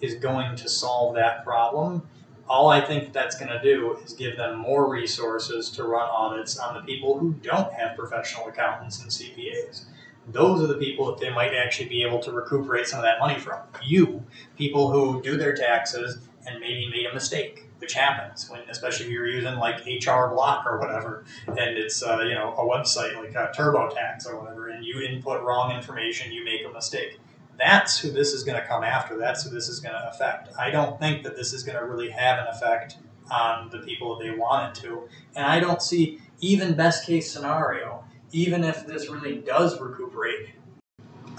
is 0.00 0.14
going 0.16 0.56
to 0.56 0.68
solve 0.68 1.14
that 1.14 1.44
problem 1.44 2.08
all 2.48 2.68
I 2.68 2.80
think 2.80 3.12
that's 3.12 3.38
going 3.38 3.50
to 3.50 3.60
do 3.62 3.96
is 4.04 4.12
give 4.12 4.36
them 4.36 4.58
more 4.58 4.90
resources 4.90 5.70
to 5.70 5.84
run 5.84 6.08
audits 6.08 6.58
on 6.58 6.74
the 6.74 6.80
people 6.80 7.18
who 7.18 7.34
don't 7.34 7.72
have 7.72 7.96
professional 7.96 8.46
accountants 8.48 9.00
and 9.00 9.10
CPAs. 9.10 9.84
Those 10.26 10.62
are 10.62 10.66
the 10.66 10.78
people 10.78 11.06
that 11.06 11.20
they 11.20 11.30
might 11.30 11.54
actually 11.54 11.88
be 11.88 12.02
able 12.02 12.18
to 12.20 12.32
recuperate 12.32 12.86
some 12.86 12.98
of 12.98 13.04
that 13.04 13.18
money 13.18 13.38
from. 13.38 13.60
You, 13.82 14.24
people 14.56 14.90
who 14.90 15.22
do 15.22 15.36
their 15.36 15.54
taxes 15.54 16.18
and 16.46 16.60
maybe 16.60 16.88
made 16.90 17.06
a 17.06 17.14
mistake, 17.14 17.66
which 17.78 17.92
happens 17.94 18.48
when, 18.50 18.60
especially 18.70 19.06
if 19.06 19.12
you're 19.12 19.26
using 19.26 19.56
like 19.56 19.84
HR 19.86 20.28
Block 20.28 20.66
or 20.66 20.78
whatever, 20.78 21.24
and 21.46 21.58
it's 21.58 22.02
uh, 22.02 22.20
you 22.20 22.34
know 22.34 22.54
a 22.54 22.62
website 22.62 23.16
like 23.16 23.36
uh, 23.36 23.52
TurboTax 23.52 24.26
or 24.26 24.40
whatever, 24.40 24.68
and 24.68 24.84
you 24.84 25.00
input 25.02 25.42
wrong 25.42 25.72
information, 25.72 26.32
you 26.32 26.44
make 26.44 26.64
a 26.64 26.70
mistake 26.70 27.18
that's 27.58 27.98
who 27.98 28.10
this 28.10 28.32
is 28.32 28.42
going 28.44 28.60
to 28.60 28.66
come 28.66 28.82
after. 28.82 29.16
That's 29.16 29.44
who 29.44 29.50
this 29.50 29.68
is 29.68 29.80
going 29.80 29.94
to 29.94 30.08
affect. 30.08 30.56
I 30.58 30.70
don't 30.70 30.98
think 30.98 31.22
that 31.22 31.36
this 31.36 31.52
is 31.52 31.62
going 31.62 31.78
to 31.78 31.84
really 31.84 32.10
have 32.10 32.38
an 32.38 32.46
effect 32.48 32.96
on 33.30 33.70
the 33.70 33.78
people 33.78 34.16
that 34.16 34.24
they 34.24 34.30
want 34.30 34.76
it 34.76 34.82
to. 34.82 35.08
And 35.34 35.46
I 35.46 35.60
don't 35.60 35.80
see, 35.80 36.20
even 36.40 36.74
best 36.74 37.06
case 37.06 37.30
scenario, 37.30 38.04
even 38.32 38.64
if 38.64 38.86
this 38.86 39.08
really 39.08 39.36
does 39.36 39.80
recuperate, 39.80 40.50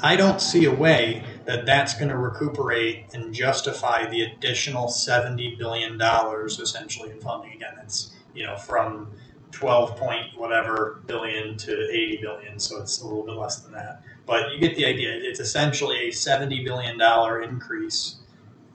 I 0.01 0.15
don't 0.15 0.41
see 0.41 0.65
a 0.65 0.73
way 0.73 1.23
that 1.45 1.65
that's 1.65 1.93
going 1.93 2.09
to 2.09 2.17
recuperate 2.17 3.05
and 3.13 3.33
justify 3.33 4.05
the 4.09 4.23
additional 4.23 4.87
$70 4.87 5.57
billion 5.57 5.99
essentially 6.01 7.11
in 7.11 7.21
funding. 7.21 7.53
Again, 7.53 7.75
it's, 7.81 8.13
you 8.33 8.45
know, 8.45 8.57
from 8.57 9.11
12 9.51 9.95
point 9.95 10.37
whatever 10.37 11.01
billion 11.07 11.57
to 11.57 11.89
80 11.89 12.19
billion, 12.21 12.59
so 12.59 12.81
it's 12.81 12.99
a 13.01 13.07
little 13.07 13.23
bit 13.23 13.35
less 13.35 13.59
than 13.59 13.71
that. 13.71 14.01
But 14.25 14.51
you 14.51 14.59
get 14.59 14.75
the 14.75 14.85
idea. 14.85 15.11
It's 15.13 15.39
essentially 15.39 16.07
a 16.07 16.11
$70 16.11 16.63
billion 16.65 16.99
increase 17.43 18.17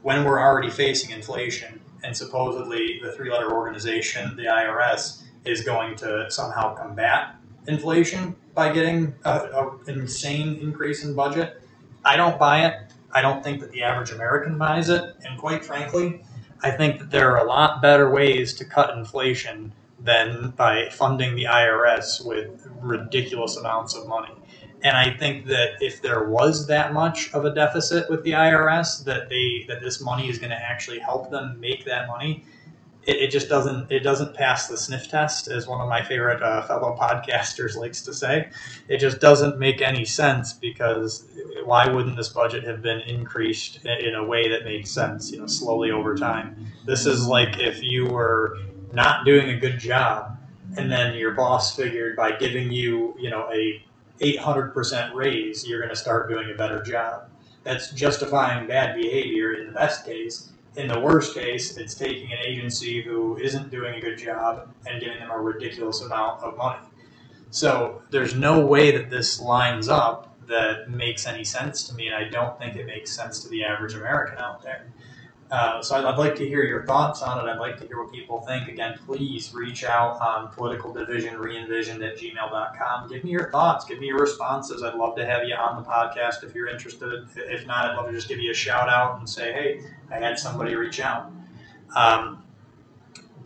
when 0.03 0.25
we're 0.25 0.41
already 0.41 0.71
facing 0.71 1.11
inflation. 1.11 1.81
And 2.03 2.17
supposedly, 2.17 3.01
the 3.03 3.13
three 3.13 3.31
letter 3.31 3.53
organization, 3.53 4.37
the 4.37 4.45
IRS, 4.45 5.23
is 5.45 5.63
going 5.63 5.97
to 5.97 6.31
somehow 6.31 6.75
combat 6.75 7.37
inflation 7.67 8.37
by 8.55 8.73
getting 8.73 9.15
an 9.25 9.79
insane 9.87 10.57
increase 10.61 11.05
in 11.05 11.15
budget. 11.15 11.63
I 12.05 12.17
don't 12.17 12.39
buy 12.39 12.67
it. 12.67 12.75
I 13.13 13.21
don't 13.23 13.43
think 13.43 13.61
that 13.61 13.73
the 13.73 13.83
average 13.83 14.13
American 14.13 14.57
buys 14.57 14.89
it. 14.89 15.03
And 15.25 15.39
quite 15.39 15.65
frankly, 15.65 16.23
I 16.63 16.71
think 16.71 16.99
that 16.99 17.11
there 17.11 17.37
are 17.37 17.45
a 17.45 17.49
lot 17.49 17.83
better 17.83 18.11
ways 18.11 18.55
to 18.55 18.65
cut 18.65 18.97
inflation 18.97 19.73
than 19.99 20.51
by 20.51 20.89
funding 20.91 21.35
the 21.35 21.45
IRS 21.45 22.25
with 22.25 22.67
ridiculous 22.81 23.57
amounts 23.57 23.95
of 23.95 24.07
money. 24.07 24.33
And 24.83 24.97
I 24.97 25.15
think 25.17 25.47
that 25.47 25.75
if 25.81 26.01
there 26.01 26.25
was 26.25 26.67
that 26.69 26.93
much 26.93 27.33
of 27.35 27.45
a 27.45 27.55
deficit 27.55 28.09
with 28.09 28.23
the 28.25 28.33
IRS, 28.33 29.05
that 29.05 29.29
they 29.29 29.65
that 29.69 29.83
this 29.83 30.01
money 30.01 30.29
is 30.29 30.39
going 30.39 30.51
to 30.51 30.57
actually 30.57 30.99
help 30.99 31.31
them 31.31 31.61
make 31.61 31.85
that 31.85 32.09
money, 32.09 32.45
it, 33.07 33.17
it, 33.17 33.31
just 33.31 33.49
doesn't 33.49 33.91
it 33.91 34.01
doesn't 34.01 34.35
pass 34.35 34.69
the 34.69 34.77
sniff 34.77 35.09
test, 35.09 35.49
as 35.49 35.67
one 35.67 35.81
of 35.81 35.89
my 35.89 36.03
favorite 36.03 36.43
uh, 36.43 36.63
fellow 36.63 36.97
podcasters 37.01 37.77
likes 37.77 38.03
to 38.03 38.15
say. 38.15 38.49
It 38.89 38.99
just 38.99 39.21
doesn't 39.21 39.59
make 39.59 39.83
any 39.83 40.05
sense 40.05 40.53
because 40.55 41.25
why 41.65 41.89
wouldn't 41.89 42.17
this 42.17 42.31
budget 42.31 42.65
have 42.65 42.81
been 42.81 43.01
increased 43.01 43.85
in 43.85 44.15
a 44.15 44.25
way 44.25 44.49
that 44.49 44.65
makes 44.65 44.91
sense? 44.91 45.31
You 45.31 45.41
know, 45.41 45.47
slowly 45.47 45.91
over 45.91 46.15
time. 46.15 46.73
This 46.87 47.05
is 47.05 47.27
like 47.27 47.59
if 47.59 47.83
you 47.83 48.07
were 48.07 48.59
not 48.93 49.27
doing 49.27 49.51
a 49.51 49.57
good 49.57 49.79
job, 49.79 50.39
and 50.77 50.91
then 50.91 51.15
your 51.15 51.33
boss 51.33 51.77
figured 51.77 52.17
by 52.17 52.33
giving 52.33 52.73
you 52.73 53.15
you 53.19 53.29
know 53.29 53.49
a 53.53 53.85
800% 54.21 55.15
raise, 55.15 55.67
you're 55.67 55.81
going 55.81 55.91
to 55.91 55.97
start 55.97 56.29
doing 56.29 56.51
a 56.51 56.55
better 56.55 56.83
job. 56.83 57.31
That's 57.65 57.91
justifying 57.91 58.67
bad 58.67 58.95
behavior 58.97 59.55
in 59.55 59.67
the 59.67 59.73
best 59.73 60.05
case. 60.05 60.51
In 60.77 60.89
the 60.89 61.01
worst 61.01 61.35
case, 61.35 61.77
it's 61.77 61.95
taking 61.95 62.33
an 62.33 62.39
agency 62.45 63.03
who 63.03 63.37
isn't 63.39 63.71
doing 63.71 63.95
a 63.97 64.01
good 64.01 64.19
job 64.19 64.69
and 64.87 65.01
giving 65.01 65.19
them 65.19 65.31
a 65.31 65.39
ridiculous 65.39 66.01
amount 66.01 66.43
of 66.43 66.57
money. 66.57 66.87
So 67.51 68.03
there's 68.11 68.35
no 68.35 68.65
way 68.65 68.93
that 68.93 69.11
this 69.11 69.41
lines 69.41 69.89
up 69.89 70.39
that 70.47 70.91
makes 70.91 71.27
any 71.27 71.45
sense 71.45 71.85
to 71.89 71.95
me, 71.95 72.07
and 72.07 72.15
I 72.15 72.29
don't 72.29 72.59
think 72.59 72.77
it 72.77 72.87
makes 72.87 73.13
sense 73.13 73.41
to 73.41 73.49
the 73.49 73.65
average 73.65 73.95
American 73.95 74.39
out 74.39 74.63
there. 74.63 74.87
Uh, 75.51 75.83
so 75.83 75.97
I'd, 75.97 76.05
I'd, 76.05 76.19
like 76.19 76.37
to 76.37 76.47
hear 76.47 76.63
your 76.63 76.85
thoughts 76.85 77.23
on 77.23 77.45
it. 77.45 77.51
I'd 77.51 77.59
like 77.59 77.77
to 77.81 77.87
hear 77.87 78.01
what 78.01 78.13
people 78.13 78.41
think. 78.43 78.69
Again, 78.69 78.97
please 79.05 79.53
reach 79.53 79.83
out 79.83 80.21
on 80.21 80.49
political 80.53 80.93
at 82.03 82.17
gmail.com. 82.17 83.09
Give 83.09 83.25
me 83.25 83.31
your 83.31 83.51
thoughts. 83.51 83.85
Give 83.85 83.99
me 83.99 84.07
your 84.07 84.19
responses. 84.19 84.85
I'd 84.85 84.95
love 84.95 85.17
to 85.17 85.27
have 85.27 85.45
you 85.45 85.55
on 85.57 85.83
the 85.83 85.89
podcast 85.89 86.45
if 86.45 86.55
you're 86.55 86.69
interested. 86.69 87.27
If 87.35 87.67
not, 87.67 87.87
I'd 87.87 87.97
love 87.97 88.07
to 88.07 88.13
just 88.13 88.29
give 88.29 88.39
you 88.39 88.53
a 88.53 88.55
shout 88.55 88.89
out 88.89 89.19
and 89.19 89.29
say, 89.29 89.53
hey, 89.53 89.81
I 90.09 90.19
had 90.19 90.39
somebody 90.39 90.77
reach 90.77 91.01
out. 91.01 91.33
Um, 91.97 92.45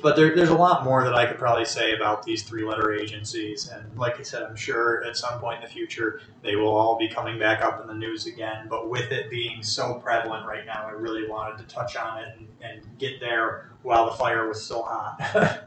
but 0.04 0.16
there, 0.16 0.36
there's 0.36 0.50
a 0.50 0.54
lot 0.54 0.84
more 0.84 1.02
that 1.02 1.14
I 1.14 1.24
could 1.24 1.38
probably 1.38 1.64
say 1.64 1.94
about 1.94 2.24
these 2.24 2.42
three 2.42 2.62
letter 2.62 2.92
agencies. 2.92 3.68
And 3.68 3.98
like 3.98 4.20
I 4.20 4.22
said, 4.22 4.42
I'm 4.42 4.54
sure 4.54 5.02
at 5.02 5.16
some 5.16 5.40
point 5.40 5.56
in 5.56 5.62
the 5.62 5.74
future 5.74 6.20
they 6.42 6.56
will 6.56 6.76
all 6.76 6.98
be 6.98 7.08
coming 7.08 7.38
back 7.38 7.62
up 7.62 7.80
in 7.80 7.86
the 7.86 7.94
news 7.94 8.26
again. 8.26 8.66
But 8.68 8.90
with 8.90 9.10
it 9.12 9.30
being 9.30 9.62
so 9.62 9.94
prevalent 9.94 10.46
right 10.46 10.66
now, 10.66 10.84
I 10.86 10.90
really 10.90 11.26
wanted 11.26 11.56
to 11.66 11.74
touch 11.74 11.96
on 11.96 12.18
it 12.18 12.36
and, 12.36 12.48
and 12.60 12.98
get 12.98 13.18
there 13.18 13.70
while 13.80 14.04
the 14.04 14.12
fire 14.12 14.46
was 14.46 14.62
still 14.62 14.82
hot. 14.82 15.16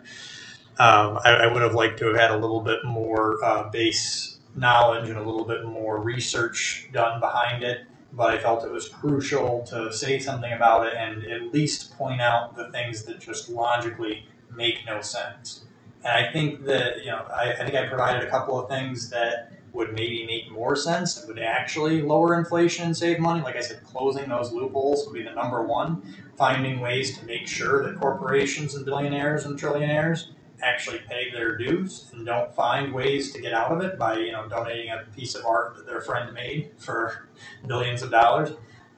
um, 0.78 1.17
I, 1.26 1.32
I, 1.32 1.47
would 1.52 1.63
have 1.63 1.73
liked 1.73 1.97
to 1.97 2.06
have 2.06 2.17
had 2.17 2.30
a 2.30 2.38
little 2.38 2.62
bit 2.62 2.86
more 2.86 3.43
uh, 3.43 3.71
base 3.71 4.38
knowledge 4.56 5.10
and 5.10 5.17
a 5.17 5.23
little 5.23 5.45
bit 5.45 5.65
more 5.65 6.00
research 6.00 6.89
done 6.93 7.19
behind 7.19 7.63
it 7.63 7.88
but 8.13 8.34
I 8.34 8.39
felt 8.39 8.63
it 8.63 8.72
was 8.72 8.89
crucial 8.89 9.63
to 9.70 9.91
say 9.93 10.20
something 10.20 10.52
about 10.52 10.88
it 10.88 10.93
and 10.96 11.24
at 11.26 11.54
least 11.54 11.98
point 11.98 12.22
out 12.22 12.56
the 12.56 12.72
things 12.72 13.04
that 13.04 13.20
just 13.20 13.50
logically 13.50 14.26
make 14.56 14.86
no 14.86 15.02
sense. 15.02 15.65
And 16.04 16.13
I 16.13 16.32
think 16.32 16.65
that, 16.65 17.04
you 17.04 17.12
know, 17.12 17.26
I, 17.34 17.54
I 17.54 17.65
think 17.65 17.76
I 17.76 17.88
provided 17.88 18.24
a 18.24 18.30
couple 18.30 18.60
of 18.60 18.70
things 18.70 19.10
that 19.10 19.52
would 19.74 19.93
maybe 19.93 20.26
make 20.26 20.50
more 20.52 20.76
sense 20.76 21.17
and 21.17 21.28
would 21.28 21.39
actually 21.39 22.02
lower 22.02 22.36
inflation 22.36 22.86
and 22.86 22.98
save 22.98 23.20
money. 23.20 23.41
Like 23.41 23.56
I 23.56 23.62
said, 23.62 23.84
closing 23.84 24.30
those 24.30 24.52
loopholes 24.52 25.06
would 25.06 25.13
be 25.13 25.24
the 25.24 25.34
number 25.34 25.62
one. 25.63 26.02
Finding 26.36 26.80
ways 26.80 27.17
to 27.20 27.26
make 27.26 27.48
sure 27.48 27.84
that 27.84 28.00
corporations 28.00 28.76
and 28.76 28.86
billionaires 28.86 29.46
and 29.46 29.60
trillionaires 29.60 30.30
actually 30.62 31.00
pay 31.00 31.30
their 31.32 31.58
dues 31.58 32.10
and 32.13 32.26
don't 32.26 32.54
find 32.54 32.93
ways 32.93 33.32
to 33.34 33.41
get 33.41 33.54
out 33.54 33.72
of 33.72 33.82
it 33.82 33.98
by 34.00 34.17
you 34.17 34.32
know 34.32 34.48
donating 34.48 34.89
a 34.89 35.04
piece 35.15 35.36
of 35.36 35.46
art 35.46 35.76
that 35.76 35.86
their 35.86 36.02
friend 36.02 36.34
made 36.34 36.72
for 36.78 37.28
millions 37.65 38.02
of 38.02 38.12
dollars. 38.12 38.52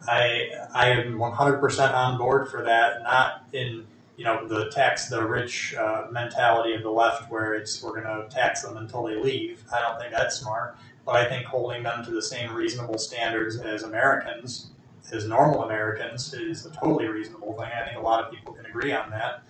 I 0.07 0.49
I 0.73 0.89
am 0.89 1.17
100% 1.17 1.93
on 1.93 2.17
board 2.17 2.49
for 2.49 2.63
that. 2.63 3.03
Not 3.03 3.47
in 3.53 3.85
you 4.15 4.23
know 4.23 4.47
the 4.47 4.69
tax 4.69 5.09
the 5.09 5.25
rich 5.25 5.73
uh, 5.75 6.07
mentality 6.11 6.73
of 6.73 6.83
the 6.83 6.89
left 6.89 7.31
where 7.31 7.53
it's 7.55 7.81
we're 7.83 8.01
going 8.01 8.03
to 8.03 8.33
tax 8.33 8.63
them 8.63 8.77
until 8.77 9.03
they 9.03 9.15
leave. 9.15 9.63
I 9.73 9.81
don't 9.81 9.99
think 9.99 10.13
that's 10.13 10.37
smart. 10.37 10.77
But 11.05 11.15
I 11.15 11.25
think 11.25 11.45
holding 11.45 11.83
them 11.83 12.03
to 12.05 12.11
the 12.11 12.21
same 12.21 12.53
reasonable 12.53 12.97
standards 12.97 13.57
as 13.57 13.83
Americans, 13.83 14.71
as 15.11 15.25
normal 15.25 15.63
Americans, 15.63 16.33
is 16.33 16.65
a 16.65 16.71
totally 16.71 17.07
reasonable 17.07 17.53
thing. 17.53 17.69
I 17.73 17.85
think 17.85 17.97
a 17.97 18.01
lot 18.01 18.23
of 18.23 18.31
people 18.31 18.53
can 18.53 18.65
agree 18.65 18.91
on 18.91 19.09
that. 19.09 19.43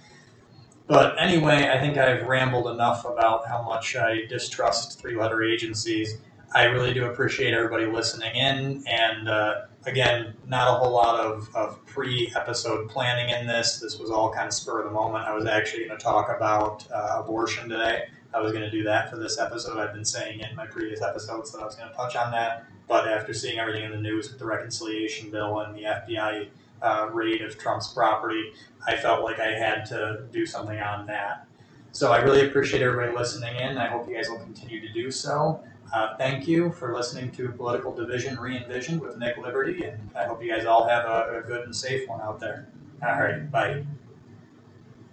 But 0.89 1.21
anyway, 1.21 1.69
I 1.71 1.79
think 1.79 1.97
I've 1.97 2.23
rambled 2.23 2.67
enough 2.67 3.05
about 3.05 3.47
how 3.47 3.61
much 3.61 3.95
I 3.95 4.25
distrust 4.25 4.99
three 4.99 5.15
letter 5.15 5.43
agencies. 5.43 6.17
I 6.55 6.63
really 6.63 6.95
do 6.95 7.05
appreciate 7.05 7.53
everybody 7.53 7.85
listening 7.85 8.35
in. 8.35 8.83
And 8.87 9.29
uh, 9.29 9.61
again, 9.85 10.33
not 10.47 10.67
a 10.67 10.79
whole 10.79 10.91
lot 10.91 11.19
of, 11.19 11.47
of 11.55 11.85
pre 11.85 12.33
episode 12.35 12.89
planning 12.89 13.29
in 13.29 13.45
this. 13.45 13.79
This 13.79 13.99
was 13.99 14.09
all 14.09 14.33
kind 14.33 14.47
of 14.47 14.53
spur 14.53 14.79
of 14.79 14.85
the 14.85 14.91
moment. 14.91 15.25
I 15.25 15.33
was 15.35 15.45
actually 15.45 15.85
going 15.85 15.97
to 15.99 16.03
talk 16.03 16.35
about 16.35 16.89
uh, 16.91 17.21
abortion 17.23 17.69
today, 17.69 18.05
I 18.33 18.41
was 18.41 18.51
going 18.51 18.63
to 18.63 18.71
do 18.71 18.83
that 18.83 19.09
for 19.09 19.17
this 19.17 19.39
episode. 19.39 19.77
I've 19.77 19.93
been 19.93 20.05
saying 20.05 20.41
in 20.41 20.55
my 20.55 20.67
previous 20.67 21.01
episodes 21.01 21.51
that 21.51 21.61
I 21.61 21.65
was 21.65 21.75
going 21.75 21.89
to 21.89 21.95
touch 21.95 22.15
on 22.15 22.31
that. 22.31 22.65
But 22.87 23.07
after 23.07 23.33
seeing 23.33 23.59
everything 23.59 23.83
in 23.83 23.91
the 23.91 24.01
news 24.01 24.29
with 24.29 24.39
the 24.39 24.45
reconciliation 24.45 25.31
bill 25.31 25.59
and 25.61 25.75
the 25.75 25.83
FBI 25.83 26.47
uh, 26.81 27.09
raid 27.11 27.41
of 27.41 27.57
Trump's 27.57 27.87
property, 27.93 28.51
I 28.85 28.95
felt 28.95 29.23
like 29.23 29.39
I 29.39 29.51
had 29.51 29.85
to 29.87 30.25
do 30.31 30.45
something 30.45 30.79
on 30.79 31.05
that. 31.07 31.47
So 31.91 32.11
I 32.11 32.19
really 32.19 32.47
appreciate 32.47 32.81
everybody 32.81 33.15
listening 33.15 33.55
in. 33.55 33.77
I 33.77 33.87
hope 33.87 34.07
you 34.07 34.15
guys 34.15 34.29
will 34.29 34.39
continue 34.39 34.79
to 34.79 34.93
do 34.93 35.09
so. 35.11 35.63
Uh, 35.91 36.15
thank 36.17 36.47
you 36.47 36.71
for 36.71 36.93
listening 36.93 37.31
to 37.31 37.49
Political 37.49 37.95
Division 37.95 38.39
Re-envisioned 38.39 39.01
with 39.01 39.17
Nick 39.17 39.37
Liberty, 39.37 39.83
and 39.85 39.99
I 40.15 40.25
hope 40.25 40.43
you 40.43 40.51
guys 40.51 40.65
all 40.65 40.87
have 40.87 41.05
a, 41.05 41.39
a 41.39 41.47
good 41.47 41.65
and 41.65 41.75
safe 41.75 42.07
one 42.07 42.21
out 42.21 42.39
there. 42.39 42.67
All 43.01 43.19
right, 43.19 43.49
bye. 43.51 43.83